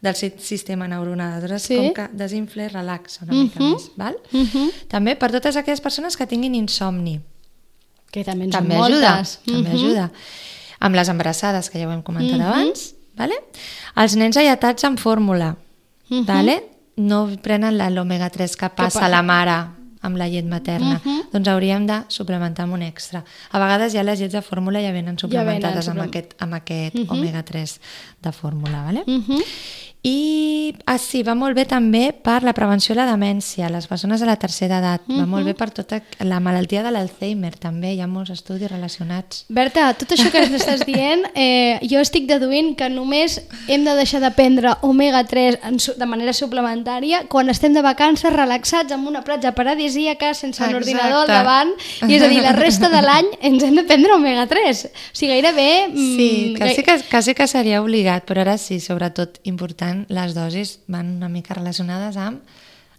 del 0.00 0.14
si- 0.16 0.32
sistema 0.38 0.88
neuronal, 0.88 1.34
aleshores 1.38 1.62
Sí. 1.62 1.76
com 1.76 1.92
que 1.94 2.08
desinfla 2.12 2.64
i 2.64 2.68
relaxa 2.68 3.24
una 3.24 3.34
mica 3.34 3.60
més. 3.60 3.90
Val? 3.96 4.16
Mhm. 4.32 4.70
També 4.88 5.16
per 5.16 5.30
totes 5.30 5.56
aquelles 5.56 5.80
persones 5.80 6.16
que 6.16 6.26
tinguin 6.26 6.54
insomni, 6.54 7.20
Que 8.10 8.24
també 8.24 8.44
en 8.44 8.50
també 8.50 8.74
són 8.76 8.84
ajuda, 8.84 9.14
moltes. 9.16 9.38
també 9.44 9.68
Mhm. 9.68 9.74
ajuda. 9.76 10.10
Amb 10.80 10.94
les 10.94 11.08
embarassades, 11.08 11.70
que 11.70 11.78
ja 11.80 11.88
ho 11.88 11.92
hem 11.92 12.02
comentat 12.02 12.40
abans, 12.40 12.94
vale? 13.16 13.34
els 13.96 14.14
nens 14.16 14.36
alletats 14.36 14.84
amb 14.84 14.98
fórmula, 14.98 15.56
Mhm. 16.08 16.24
vale? 16.26 16.64
no 16.96 17.28
prenen 17.42 17.76
la- 17.78 17.90
l'omega-3 17.90 18.56
que 18.56 18.68
passa 18.70 19.00
pa- 19.00 19.06
a 19.06 19.08
la 19.08 19.22
mare 19.22 19.66
amb 20.02 20.16
la 20.16 20.28
llet 20.28 20.44
materna, 20.46 21.00
Mhm. 21.04 21.30
doncs 21.32 21.48
hauríem 21.48 21.86
de 21.86 22.02
suplementar 22.08 22.64
amb 22.64 22.74
un 22.74 22.82
extra. 22.82 23.24
A 23.50 23.58
vegades 23.58 23.92
ja 23.92 24.02
les 24.02 24.18
llets 24.20 24.32
de 24.32 24.42
fórmula 24.42 24.80
ja 24.80 24.92
venen 24.92 25.18
suplementades 25.18 25.86
suplem- 25.86 26.00
amb 26.00 26.08
aquest, 26.08 26.34
amb 26.38 26.54
aquest 26.54 26.96
omega-3 27.10 27.80
de 28.22 28.32
fórmula. 28.32 28.82
Vale? 28.84 29.02
Mhm. 29.06 29.38
I 30.08 30.74
ah, 30.86 30.96
sí, 31.00 31.22
va 31.26 31.34
molt 31.36 31.56
bé 31.56 31.64
també 31.68 32.10
per 32.12 32.38
la 32.46 32.52
prevenció 32.56 32.94
de 32.94 33.02
la 33.02 33.10
demència, 33.10 33.68
les 33.72 33.86
persones 33.90 34.20
de 34.22 34.26
la 34.28 34.36
tercera 34.40 34.78
edat, 34.80 35.04
va 35.08 35.26
molt 35.28 35.44
bé 35.48 35.54
per 35.58 35.68
tota 35.74 35.98
la 36.24 36.38
malaltia 36.40 36.82
de 36.84 36.92
l'Alzheimer 36.94 37.50
també, 37.60 37.90
hi 37.96 38.00
ha 38.00 38.06
molts 38.08 38.32
estudis 38.32 38.70
relacionats. 38.70 39.42
Berta, 39.52 39.90
tot 39.98 40.12
això 40.16 40.30
que 40.32 40.42
ens 40.46 40.54
estàs 40.60 40.84
dient, 40.88 41.26
eh, 41.34 41.78
jo 41.90 42.00
estic 42.00 42.28
deduint 42.30 42.74
que 42.78 42.88
només 42.92 43.38
hem 43.68 43.84
de 43.84 43.96
deixar 43.98 44.20
de 44.24 44.30
prendre 44.36 44.74
omega-3 44.86 45.58
en 45.68 45.78
su- 45.82 45.96
de 45.98 46.06
manera 46.08 46.32
suplementària 46.36 47.24
quan 47.28 47.50
estem 47.52 47.74
de 47.76 47.82
vacances 47.84 48.32
relaxats 48.32 48.92
en 48.96 49.06
una 49.08 49.24
platja 49.26 49.52
paradisíaca 49.56 50.32
sense 50.34 50.62
Exacte. 50.62 50.72
l'ordinador 50.74 51.24
al 51.26 51.32
davant. 51.32 51.74
I 52.08 52.14
és 52.16 52.22
a 52.22 52.28
dir, 52.32 52.40
la 52.44 52.52
resta 52.56 52.88
de 52.92 53.02
l'any 53.04 53.28
ens 53.50 53.62
hem 53.66 53.76
de 53.76 53.84
prendre 53.88 54.14
omega-3 54.16 54.86
o 54.88 54.90
sigui, 55.12 55.32
gairebé 55.34 55.68
mm, 55.88 56.16
Sí, 56.18 56.28
sí 56.28 56.54
gai- 56.58 57.02
que, 57.08 57.22
sí 57.22 57.34
que 57.34 57.46
seria 57.50 57.82
obligat, 57.82 58.24
però 58.28 58.44
ara 58.44 58.56
sí, 58.58 58.78
sobretot 58.80 59.38
important, 59.48 59.97
les 60.08 60.34
dosis 60.34 60.78
van 60.86 61.16
una 61.16 61.28
mica 61.28 61.54
relacionades 61.54 62.16
amb, 62.16 62.40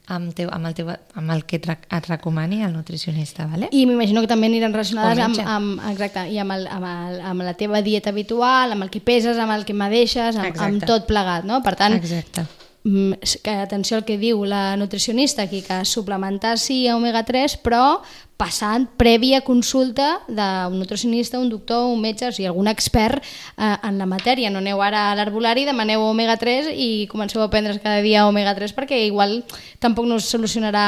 amb, 0.10 0.34
teu, 0.34 0.50
amb, 0.52 0.66
el, 0.66 0.74
teu, 0.74 0.88
amb 0.90 1.32
el 1.36 1.44
que 1.46 1.60
et, 1.60 1.68
rec- 1.70 1.86
et 1.94 2.08
recomani 2.10 2.64
el 2.66 2.74
nutricionista, 2.74 3.46
vale? 3.46 3.70
i 3.72 3.86
m'imagino 3.86 4.24
que 4.26 4.30
també 4.32 4.48
aniran 4.50 4.74
relacionades 4.74 5.22
amb, 5.24 5.42
amb, 5.46 5.84
exacte, 5.92 6.24
i 6.34 6.40
amb, 6.42 6.56
el, 6.56 6.66
amb, 6.68 6.88
el, 6.90 7.20
amb 7.32 7.46
la 7.46 7.54
teva 7.60 7.84
dieta 7.86 8.10
habitual, 8.10 8.74
amb 8.74 8.88
el 8.88 8.90
que 8.90 9.02
peses, 9.06 9.38
amb 9.38 9.54
el 9.54 9.66
que 9.66 9.76
medeixes, 9.78 10.36
amb, 10.36 10.58
amb 10.66 10.88
tot 10.90 11.06
plegat, 11.08 11.46
no? 11.46 11.62
Per 11.62 11.76
tant, 11.78 11.94
Exacte. 12.00 12.48
Mm, 12.84 13.20
que 13.44 13.54
atenció 13.60 13.98
al 14.00 14.06
que 14.08 14.18
diu 14.18 14.46
la 14.48 14.76
nutricionista 14.80 15.44
aquí, 15.44 15.62
que 15.62 15.84
suplementar 15.86 16.58
sí 16.58 16.88
a 16.88 16.96
omega-3, 16.98 17.60
però 17.62 18.00
passant 18.40 18.86
prèvia 18.96 19.42
consulta 19.44 20.22
d'un 20.32 20.78
nutricionista, 20.80 21.42
un 21.44 21.50
doctor, 21.52 21.90
un 21.92 22.00
metge, 22.00 22.30
o 22.30 22.32
sigui, 22.32 22.48
algun 22.48 22.70
expert 22.72 23.20
eh, 23.20 23.76
en 23.84 23.98
la 24.00 24.06
matèria. 24.08 24.48
No 24.54 24.62
aneu 24.64 24.80
ara 24.80 25.10
a 25.10 25.16
l'arbolari, 25.20 25.66
demaneu 25.68 26.06
omega-3 26.08 26.70
i 26.72 26.88
comenceu 27.12 27.44
a 27.44 27.50
prendre 27.52 27.76
cada 27.84 28.00
dia 28.06 28.24
omega-3 28.30 28.72
perquè 28.78 29.02
igual 29.10 29.42
tampoc 29.84 30.08
no 30.08 30.16
us 30.22 30.30
solucionarà 30.32 30.86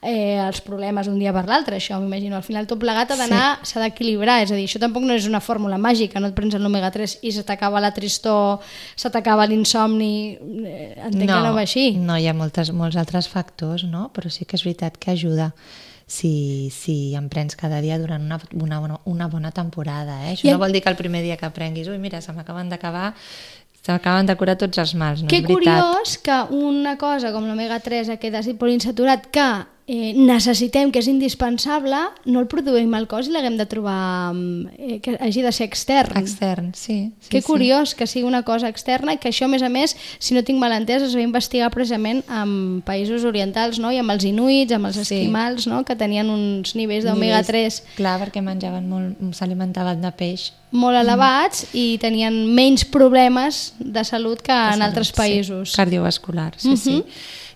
eh, 0.00 0.40
els 0.40 0.62
problemes 0.64 1.10
d'un 1.10 1.18
dia 1.20 1.34
per 1.36 1.44
l'altre, 1.50 1.76
això 1.76 2.00
m'imagino. 2.00 2.38
Al 2.40 2.46
final 2.46 2.68
tot 2.70 2.80
plegat 2.80 3.12
ha 3.12 3.20
d'anar, 3.20 3.44
s'ha 3.60 3.82
d'equilibrar, 3.84 4.38
és 4.46 4.54
a 4.54 4.56
dir, 4.56 4.64
això 4.64 4.80
tampoc 4.80 5.04
no 5.04 5.12
és 5.20 5.28
una 5.28 5.42
fórmula 5.44 5.76
màgica, 5.76 6.22
no 6.22 6.32
et 6.32 6.38
prens 6.38 6.56
l'omega-3 6.56 7.18
i 7.20 7.34
se 7.36 7.44
t'acaba 7.44 7.82
la 7.84 7.92
tristor, 7.92 8.64
se 8.96 9.12
t'acaba 9.12 9.44
l'insomni, 9.44 10.14
eh, 10.64 10.94
entenc 11.10 11.28
que 11.28 11.42
no 11.44 11.52
va 11.52 11.66
així. 11.68 11.90
No, 12.00 12.16
hi 12.16 12.30
ha 12.30 12.32
moltes, 12.32 12.72
molts 12.72 12.96
altres 12.96 13.28
factors, 13.28 13.84
no? 13.84 14.08
però 14.16 14.32
sí 14.32 14.48
que 14.48 14.56
és 14.56 14.64
veritat 14.64 14.96
que 14.96 15.12
ajuda 15.12 15.52
si, 16.06 16.70
si 16.70 17.14
en 17.18 17.28
prens 17.28 17.56
cada 17.58 17.80
dia 17.82 17.98
durant 17.98 18.22
una, 18.22 18.38
una, 18.54 18.78
bona- 18.80 19.00
una 19.04 19.26
bona 19.28 19.50
temporada. 19.50 20.20
Eh? 20.28 20.34
Això 20.36 20.46
I 20.48 20.52
no 20.54 20.58
vol 20.62 20.72
dir 20.72 20.82
que 20.82 20.88
el 20.92 20.96
primer 20.96 21.22
dia 21.24 21.36
que 21.36 21.50
prenguis, 21.50 21.88
ui, 21.88 21.98
mira, 21.98 22.20
se 22.22 22.32
m'acaben 22.32 22.68
d'acabar, 22.70 23.14
se 23.82 23.90
m'acaben 23.92 24.26
de 24.26 24.36
curar 24.38 24.56
tots 24.58 24.78
els 24.78 24.94
mals, 24.94 25.22
no 25.22 25.28
Que 25.28 25.40
és 25.42 25.46
veritat. 25.46 25.82
curiós 25.82 26.18
que 26.18 26.38
una 26.54 26.96
cosa 26.98 27.32
com 27.34 27.44
l'omega-3, 27.46 28.12
aquest 28.14 28.34
àcid 28.42 28.56
poliinsaturat, 28.58 29.26
que 29.34 29.48
eh, 29.88 30.12
necessitem, 30.16 30.90
que 30.90 30.98
és 30.98 31.06
indispensable, 31.06 31.96
no 32.26 32.40
el 32.42 32.48
produïm 32.50 32.92
al 32.98 33.06
cos 33.06 33.28
i 33.28 33.34
l'haguem 33.34 33.54
de 33.58 33.66
trobar 33.70 34.32
mm, 34.34 34.72
eh, 34.78 34.98
que 35.00 35.14
hagi 35.22 35.42
de 35.44 35.52
ser 35.54 35.68
extern. 35.68 36.16
Extern, 36.18 36.72
sí. 36.74 37.12
sí 37.20 37.30
que 37.30 37.40
sí. 37.40 37.46
curiós 37.46 37.94
que 37.94 38.06
sigui 38.10 38.26
una 38.26 38.42
cosa 38.42 38.68
externa 38.68 39.14
i 39.14 39.20
que 39.22 39.30
això, 39.30 39.46
a 39.46 39.52
més 39.52 39.62
a 39.62 39.68
més, 39.70 39.94
si 40.18 40.34
no 40.34 40.42
tinc 40.42 40.58
mal 40.58 40.74
entès, 40.74 41.02
es 41.06 41.14
va 41.14 41.22
investigar 41.22 41.70
precisament 41.70 42.24
en 42.26 42.82
països 42.86 43.24
orientals 43.24 43.78
no? 43.78 43.92
i 43.94 43.98
amb 44.02 44.10
els 44.16 44.26
inuits, 44.26 44.72
amb 44.74 44.90
els 44.90 44.96
Sí. 44.96 45.20
esquimals, 45.22 45.66
no? 45.70 45.84
que 45.84 45.94
tenien 45.96 46.28
uns 46.30 46.74
nivells 46.74 47.04
d'omega-3 47.06 47.46
Nivells- 47.46 47.82
Clar, 47.96 48.18
perquè 48.24 48.42
menjaven 48.42 48.88
molt, 48.90 49.22
s'alimentaven 49.38 50.02
de 50.02 50.10
peix. 50.12 50.50
molt 50.72 50.96
elevats 50.98 51.68
i 51.78 51.96
tenien 52.02 52.34
menys 52.52 52.84
problemes 52.84 53.72
de 53.78 54.02
salut 54.04 54.42
que 54.42 54.52
en 54.52 54.80
de 54.80 54.84
altres 54.84 55.08
salut, 55.14 55.22
països. 55.22 55.70
Sí, 55.70 55.76
cardiovascular, 55.76 56.52
sí, 56.58 56.76
sí. 56.76 57.04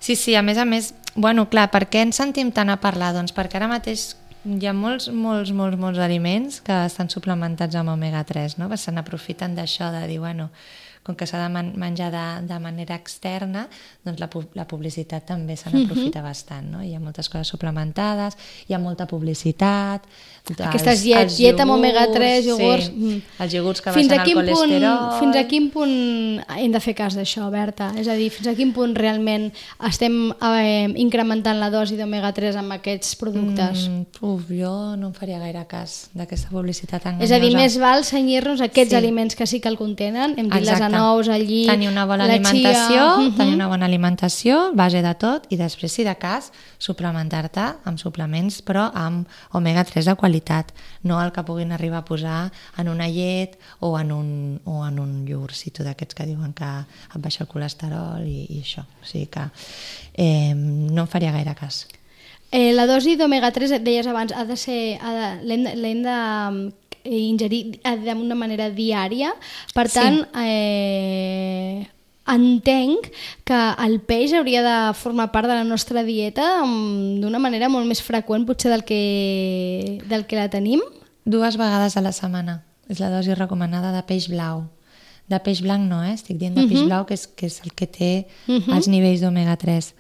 Sí, 0.01 0.17
sí, 0.17 0.35
a 0.35 0.41
més 0.41 0.57
a 0.57 0.65
més, 0.65 0.95
bueno, 1.14 1.49
clar, 1.50 1.69
per 1.71 1.87
què 1.90 2.05
ens 2.07 2.21
sentim 2.21 2.52
tant 2.55 2.71
a 2.71 2.79
parlar? 2.81 3.12
Doncs 3.17 3.35
perquè 3.37 3.61
ara 3.61 3.71
mateix 3.71 4.12
hi 4.45 4.67
ha 4.67 4.73
molts, 4.73 5.11
molts, 5.12 5.52
molts, 5.52 5.76
molts 5.81 6.00
aliments 6.00 6.61
que 6.64 6.76
estan 6.87 7.11
suplementats 7.12 7.76
amb 7.76 7.93
omega-3, 7.93 8.57
no? 8.61 8.71
Que 8.71 8.79
se 8.81 8.93
n'aprofiten 8.95 9.57
d'això, 9.59 9.90
de 9.93 10.07
dir, 10.09 10.21
bueno, 10.23 10.49
com 11.11 11.19
que 11.19 11.26
s'ha 11.26 11.43
de 11.43 11.50
man 11.52 11.73
menjar 11.81 12.11
de, 12.14 12.25
de 12.47 12.59
manera 12.62 12.97
externa, 12.99 13.67
doncs 14.07 14.23
la, 14.23 14.31
pu 14.31 14.45
la 14.57 14.67
publicitat 14.71 15.26
també 15.29 15.57
se 15.59 15.71
n'aprofita 15.73 16.23
bastant, 16.25 16.71
no? 16.71 16.85
Hi 16.87 16.95
ha 16.95 17.02
moltes 17.02 17.29
coses 17.33 17.50
suplementades, 17.50 18.38
hi 18.69 18.76
ha 18.76 18.83
molta 18.83 19.09
publicitat... 19.11 20.07
Aquestes 20.50 21.02
llet, 21.05 21.29
llet 21.37 21.61
amb 21.62 21.75
omega-3, 21.76 22.47
iogurts... 22.49 22.87
Sí, 22.88 22.95
mm. 22.97 23.19
els 23.45 23.55
iogurts 23.55 23.83
que 23.85 23.93
fins 23.95 24.09
baixen 24.09 24.23
el 24.23 24.26
quin 24.26 24.38
punt, 24.38 24.49
colesterol... 24.49 25.11
Fins 25.21 25.37
a 25.37 25.43
quin 25.50 25.67
punt 25.75 25.93
hem 26.57 26.75
de 26.75 26.81
fer 26.83 26.95
cas 26.99 27.14
d'això, 27.19 27.50
Berta? 27.52 27.90
És 28.00 28.09
a 28.11 28.17
dir, 28.19 28.31
fins 28.35 28.49
a 28.50 28.55
quin 28.59 28.73
punt 28.75 28.95
realment 28.97 29.50
estem 29.87 30.17
eh, 30.33 30.88
incrementant 31.02 31.61
la 31.61 31.69
dosi 31.71 31.99
d'omega-3 32.00 32.59
amb 32.62 32.79
aquests 32.79 33.14
productes? 33.21 33.85
Mm, 33.90 34.25
uf, 34.26 34.49
jo 34.49 34.73
no 34.97 35.11
em 35.11 35.14
faria 35.17 35.38
gaire 35.43 35.67
cas 35.71 36.09
d'aquesta 36.17 36.50
publicitat 36.55 37.05
enganyosa. 37.05 37.29
És 37.29 37.37
a 37.37 37.43
dir, 37.45 37.52
més 37.59 37.76
val 37.83 38.02
senyir-nos 38.09 38.64
aquests 38.64 38.97
Sí. 38.97 38.99
aliments 38.99 39.37
que 39.37 39.47
sí 39.47 39.61
que 39.61 39.69
el 39.69 39.79
contenen, 39.79 40.35
hem 40.38 40.49
dit 40.49 40.55
les 40.64 40.73
Exactament. 40.73 40.97
Nous, 41.00 41.30
el 41.33 41.45
lli, 41.49 41.61
tenir 41.69 41.88
una 41.90 42.04
bona 42.09 42.26
la 42.28 42.37
alimentació, 42.37 42.88
chia... 42.88 43.07
Mhm. 43.16 43.37
tenir 43.38 43.54
una 43.57 43.69
bona 43.71 43.88
alimentació, 43.88 44.61
base 44.76 45.02
de 45.02 45.14
tot, 45.19 45.47
i 45.50 45.59
després, 45.61 45.92
si 45.92 46.04
de 46.07 46.14
cas, 46.21 46.50
suplementar-te 46.78 47.66
amb 47.88 48.00
suplements, 48.00 48.61
però 48.66 48.88
amb 48.95 49.28
omega-3 49.57 50.12
de 50.12 50.16
qualitat, 50.21 50.75
no 51.02 51.21
el 51.23 51.33
que 51.33 51.45
puguin 51.47 51.73
arribar 51.73 52.02
a 52.02 52.09
posar 52.09 52.40
en 52.78 52.88
una 52.88 53.09
llet 53.09 53.59
o 53.80 53.97
en 53.99 54.12
un, 54.12 54.61
o 54.64 54.85
en 54.87 54.99
un 55.00 55.14
iogurcito 55.28 55.85
d'aquests 55.87 56.14
que 56.14 56.28
diuen 56.28 56.52
que 56.52 56.69
et 57.14 57.21
baixa 57.21 57.45
el 57.45 57.50
colesterol 57.50 58.26
i, 58.26 58.47
i 58.50 58.61
això. 58.61 58.85
O 58.85 59.09
sigui 59.09 59.26
que 59.33 59.49
eh, 60.14 60.54
no 60.54 61.07
em 61.07 61.09
faria 61.09 61.33
gaire 61.33 61.54
cas. 61.59 61.87
Eh, 62.50 62.73
la 62.75 62.87
dosi 62.90 63.14
d'omega-3, 63.14 63.76
et 63.78 63.85
deies 63.87 64.07
abans, 64.11 64.33
ha 64.35 64.45
de 64.45 64.57
ser, 64.59 64.99
ha 64.99 65.12
de, 65.14 65.26
l'hem 65.47 66.02
de, 66.02 66.16
ingerir 67.04 67.80
d'una 68.04 68.35
manera 68.35 68.71
diària. 68.71 69.33
Per 69.75 69.88
Sí. 69.88 69.95
tant, 69.99 70.26
eh, 70.37 71.87
entenc 72.30 73.09
que 73.45 73.59
el 73.85 74.00
peix 74.07 74.33
hauria 74.37 74.62
de 74.62 74.95
formar 74.95 75.30
part 75.33 75.49
de 75.49 75.54
la 75.54 75.64
nostra 75.64 76.02
dieta 76.07 76.62
mm, 76.64 77.21
d'una 77.23 77.40
manera 77.42 77.69
molt 77.69 77.87
més 77.90 78.02
freqüent 78.02 78.47
potser 78.47 78.71
del 78.71 78.85
que, 78.85 80.00
del 80.09 80.26
que 80.26 80.37
la 80.38 80.49
tenim. 80.52 80.80
Dues 81.25 81.57
vegades 81.61 81.97
a 81.97 82.00
la 82.04 82.12
setmana. 82.12 82.62
És 82.90 82.99
la 82.99 83.11
dosi 83.11 83.35
recomanada 83.35 83.92
de 83.95 84.02
peix 84.02 84.28
blau. 84.28 84.64
De 85.30 85.38
peix 85.38 85.61
blanc 85.62 85.85
no, 85.87 86.00
eh? 86.02 86.14
Estic 86.16 86.38
dient 86.40 86.57
de 86.59 86.64
peix 86.66 86.83
blau, 86.88 87.04
que 87.07 87.14
és, 87.14 87.28
que 87.28 87.47
és 87.47 87.61
el 87.62 87.71
que 87.78 87.87
té 87.87 88.26
els 88.49 88.88
nivells 88.90 89.21
d'omega-3. 89.23 89.92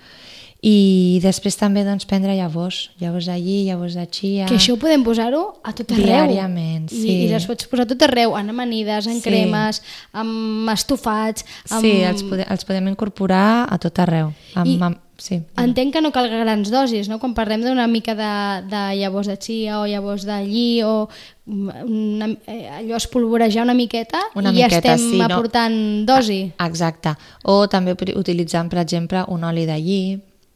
I 0.62 1.20
després 1.24 1.56
també 1.56 1.80
doncs, 1.86 2.04
prendre 2.04 2.34
llavors, 2.36 2.90
llavors 3.00 3.30
lli, 3.40 3.62
llavors 3.64 3.94
de 3.96 4.04
chia... 4.12 4.44
Que 4.44 4.58
això 4.58 4.74
ho 4.74 4.80
podem 4.80 5.00
posar-ho 5.06 5.40
a 5.64 5.72
tot 5.72 5.94
arreu. 5.96 6.04
Diàriament, 6.28 6.90
I, 6.92 6.98
sí. 7.00 7.14
I 7.24 7.28
les 7.32 7.46
pots 7.48 7.64
posar 7.70 7.86
a 7.86 7.88
tot 7.88 8.02
arreu, 8.04 8.34
en 8.36 8.52
amanides, 8.52 9.08
en 9.08 9.22
Sí. 9.22 9.24
cremes, 9.24 9.80
amb 10.12 10.68
estofats... 10.74 11.46
Amb... 11.70 11.80
Sí, 11.80 11.94
els, 12.04 12.24
pode, 12.28 12.44
els 12.44 12.68
podem 12.68 12.90
incorporar 12.92 13.64
a 13.72 13.78
tot 13.80 14.02
arreu. 14.04 14.34
Amb, 14.52 14.68
I- 14.68 14.76
amb, 14.84 15.00
sí. 15.16 15.40
Entenc 15.64 15.94
que 15.96 16.02
no 16.04 16.12
cal 16.12 16.28
grans 16.28 16.68
dosis, 16.68 17.08
no? 17.08 17.16
Quan 17.24 17.32
parlem 17.32 17.64
d'una 17.64 17.88
mica 17.88 18.12
de, 18.18 18.30
de 18.68 18.82
llavors 19.00 19.32
de 19.32 19.38
chia 19.40 19.80
o 19.80 19.86
llavors 19.88 20.28
de 20.28 20.42
lli 20.44 20.82
o 20.84 21.08
una, 21.48 22.28
eh, 22.46 22.68
allò 22.82 22.96
espolvorejar 23.00 23.64
una 23.64 23.74
miqueta 23.74 24.20
Una 24.36 24.52
i 24.52 24.60
ja 24.60 24.68
miqueta, 24.68 24.92
estem 24.92 25.08
sí, 25.08 25.18
no? 25.18 25.24
aportant 25.24 26.04
dosi. 26.04 26.42
Exacte. 26.68 27.16
O 27.48 27.62
també 27.72 27.96
utilitzant, 27.96 28.68
per 28.68 28.84
exemple, 28.84 29.24
un 29.32 29.48
oli 29.48 29.64
de 29.64 29.80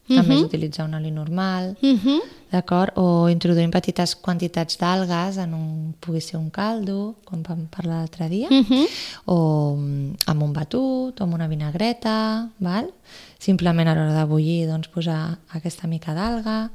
també 0.08 0.34
Mhm. 0.34 0.38
és 0.38 0.42
utilitzar 0.44 0.86
un 0.86 0.94
oli 0.94 1.10
normal, 1.10 1.76
Uh 1.82 1.88
-huh. 1.98 2.20
d'acord? 2.52 2.92
O 2.96 3.28
introduint 3.28 3.70
petites 3.72 4.14
quantitats 4.16 4.76
d'algues 4.78 5.38
en 5.38 5.54
un, 5.54 5.94
pugui 6.00 6.20
ser 6.20 6.36
un 6.38 6.50
caldo, 6.50 7.14
com 7.24 7.42
vam 7.42 7.66
parlar 7.66 7.98
l'altre 8.00 8.28
dia, 8.28 8.48
Uh 8.50 8.64
-huh. 8.64 8.86
o 9.26 9.76
mm, 9.76 10.16
amb 10.26 10.42
un 10.42 10.52
batut, 10.52 11.20
o 11.20 11.24
amb 11.24 11.34
una 11.34 11.48
vinagreta, 11.48 12.48
val? 12.58 12.90
simplement 13.38 13.88
a 13.88 13.94
l'hora 13.94 14.18
de 14.20 14.24
bullir 14.24 14.66
doncs, 14.66 14.88
posar 14.88 15.38
aquesta 15.50 15.86
mica 15.86 16.14
d'alga, 16.14 16.70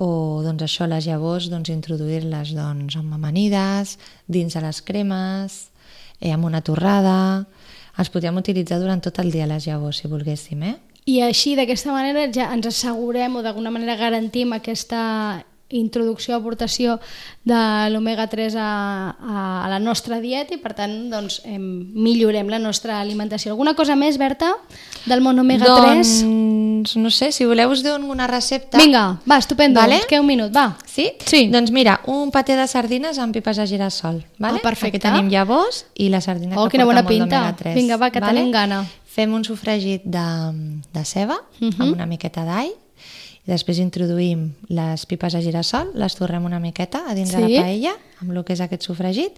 o 0.00 0.42
doncs, 0.42 0.62
això, 0.62 0.86
les 0.86 1.04
llavors, 1.06 1.48
doncs, 1.50 1.68
introduir-les 1.68 2.54
doncs, 2.54 2.96
amb 2.96 3.12
amanides, 3.14 3.98
dins 4.26 4.52
de 4.54 4.60
les 4.60 4.82
cremes, 4.82 5.70
eh, 6.20 6.32
amb 6.32 6.44
una 6.44 6.60
torrada... 6.60 7.46
Els 7.98 8.10
podríem 8.10 8.36
utilitzar 8.36 8.78
durant 8.78 9.00
tot 9.02 9.18
el 9.18 9.32
dia, 9.32 9.44
les 9.44 9.66
llavors, 9.66 9.96
si 9.98 10.06
volguéssim, 10.06 10.62
eh? 10.62 10.76
I 11.08 11.20
així, 11.24 11.54
d'aquesta 11.56 11.92
manera, 11.94 12.26
ja 12.34 12.50
ens 12.52 12.66
assegurem 12.68 13.38
o 13.40 13.44
d'alguna 13.44 13.70
manera 13.72 13.96
garantim 13.96 14.52
aquesta 14.52 15.44
introducció, 15.68 16.32
aportació 16.38 16.94
de 17.44 17.58
l'omega-3 17.92 18.54
a, 18.56 18.68
a, 19.12 19.40
a 19.66 19.68
la 19.68 19.78
nostra 19.78 20.16
dieta 20.20 20.54
i 20.56 20.58
per 20.62 20.72
tant 20.76 20.94
doncs, 21.12 21.42
em, 21.44 21.60
millorem 21.92 22.48
la 22.48 22.56
nostra 22.60 23.00
alimentació. 23.02 23.52
Alguna 23.52 23.74
cosa 23.76 23.96
més, 23.96 24.16
Berta, 24.20 24.54
del 25.04 25.20
món 25.20 25.36
omega-3? 25.42 26.22
Doncs, 26.24 26.94
no 26.96 27.10
sé, 27.12 27.32
si 27.36 27.44
voleu 27.44 27.68
us 27.74 27.82
dono 27.84 28.08
una 28.08 28.26
recepta. 28.30 28.80
Vinga, 28.80 29.18
va, 29.28 29.36
estupendo, 29.42 29.80
Vale. 29.80 30.00
queda 30.08 30.22
un 30.24 30.30
minut, 30.30 30.54
va. 30.56 30.70
Sí? 30.88 31.10
Sí. 31.28 31.48
Doncs 31.52 31.70
mira, 31.70 31.98
un 32.08 32.32
paté 32.32 32.56
de 32.56 32.64
sardines 32.66 33.20
amb 33.20 33.36
pipes 33.36 33.60
de 33.60 33.66
girassol. 33.68 34.22
Vale? 34.38 34.62
Ah, 34.62 34.64
perfecte. 34.70 34.96
Aquí 34.96 35.04
tenim 35.04 35.28
llavors 35.28 35.84
i 36.00 36.08
la 36.08 36.22
sardina 36.24 36.56
Oh, 36.56 36.64
que 36.68 36.78
quina 36.78 36.88
porta 36.88 37.02
bona 37.02 37.04
molt 37.04 37.12
pinta. 37.12 37.42
d'omega-3. 37.44 37.76
Vinga, 37.76 38.00
va, 38.00 38.08
que 38.10 38.24
tenim 38.24 38.48
gana. 38.56 38.86
Fem 39.18 39.32
un 39.34 39.42
sofregit 39.42 40.04
de, 40.06 40.26
de 40.94 41.02
ceba 41.04 41.40
Mhm. 41.58 41.80
amb 41.82 41.92
una 41.96 42.06
miqueta 42.06 42.44
d'all 42.46 42.70
i 42.70 43.50
després 43.50 43.80
introduïm 43.82 44.52
les 44.68 45.06
pipes 45.10 45.32
de 45.34 45.40
girassol, 45.42 45.90
les 45.98 46.14
torrem 46.14 46.44
una 46.46 46.60
miqueta 46.62 47.02
a 47.08 47.14
dins 47.16 47.32
de 47.32 47.38
Sí. 47.42 47.54
la 47.56 47.62
paella 47.62 47.94
amb 48.20 48.30
el 48.30 48.44
que 48.44 48.52
és 48.52 48.60
aquest 48.60 48.82
sofregit 48.86 49.32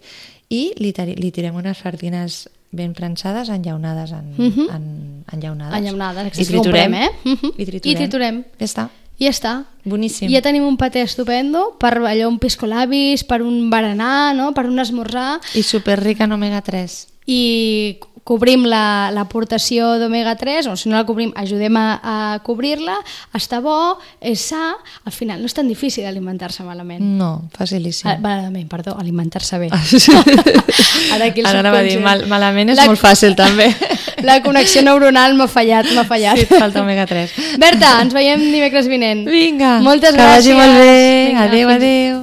i 0.49 0.73
li, 0.77 0.93
li 1.17 1.31
tirem 1.31 1.55
unes 1.55 1.79
sardines 1.79 2.49
ben 2.71 2.93
prensades 2.93 3.49
enllaunades 3.49 4.11
en, 4.11 4.35
Mhm. 4.37 4.67
en, 4.69 5.23
enllaunades. 5.33 5.79
Enllaunades, 5.79 6.37
I 6.39 6.45
triturem, 6.45 6.61
comprem, 6.61 6.93
eh? 6.93 7.09
Mhm. 7.25 7.51
I 7.57 7.65
triturem. 7.65 7.91
I 7.91 7.95
triturem. 7.95 8.43
Ja 8.59 8.65
està. 8.65 8.89
Ja 9.19 9.29
està. 9.29 9.65
Boníssim. 9.83 10.29
I 10.29 10.33
ja 10.33 10.41
tenim 10.41 10.63
un 10.63 10.77
paté 10.77 11.01
estupendo 11.01 11.75
per 11.79 11.97
allò 11.97 12.27
un 12.27 12.37
piscolabis, 12.39 13.23
per 13.23 13.41
un 13.41 13.69
berenar, 13.69 14.35
no? 14.35 14.53
per 14.53 14.67
un 14.67 14.77
esmorzar 14.79 15.39
I 15.55 15.63
superrica 15.63 16.25
en 16.25 16.31
omega-3. 16.33 17.07
i 17.25 17.97
cobrim 18.23 18.63
la- 18.69 19.09
l'aportació 19.11 19.95
d'omega-3 19.97 20.67
o 20.71 20.75
si 20.77 20.89
no 20.89 20.95
la 20.99 21.05
cobrim 21.09 21.31
ajudem 21.35 21.75
a, 21.77 21.85
a 22.03 22.15
cobrir-la 22.45 22.99
està 23.33 23.59
bo, 23.65 23.97
és 24.21 24.39
sa 24.51 24.75
al 25.05 25.11
final 25.15 25.39
no 25.41 25.49
és 25.49 25.55
tan 25.57 25.67
difícil 25.67 26.05
alimentar-se 26.05 26.61
malament 26.63 27.01
No, 27.01 27.49
facilíssim. 27.57 28.11
Ah, 28.11 28.17
malament, 28.21 28.67
perdó, 28.69 28.93
alimentar-se 28.99 29.57
bé 29.57 29.69
Ara 31.13 31.25
aquí 31.25 31.41
el 31.41 31.45
Ara 31.49 31.59
anava 31.59 31.79
a 31.79 31.83
dir, 31.87 31.97
mal, 31.99 32.25
malament 32.29 32.69
és 32.73 32.77
La- 32.77 32.85
molt 32.87 33.01
fàcil 33.01 33.35
també. 33.35 33.71
la 34.27 34.37
connexió 34.45 34.83
neuronal 34.85 35.33
m'ha 35.35 35.47
fallat 35.49 35.89
m'ha 35.95 36.03
fallat 36.05 36.37
Sí, 36.37 36.45
falta 36.51 36.83
omega-3. 36.85 37.57
Berta, 37.61 37.95
ens 38.05 38.13
veiem 38.13 38.39
dimecres 38.51 38.87
vinent 38.87 39.25
Vinga, 39.27 39.79
moltes 39.81 40.13
que 40.13 40.21
gràcies 40.21 40.53
vagi 40.53 40.59
molt 40.59 40.77
bé. 40.77 41.25
Vinga, 41.31 41.47
adéu, 41.49 41.69
adéu. 41.73 42.21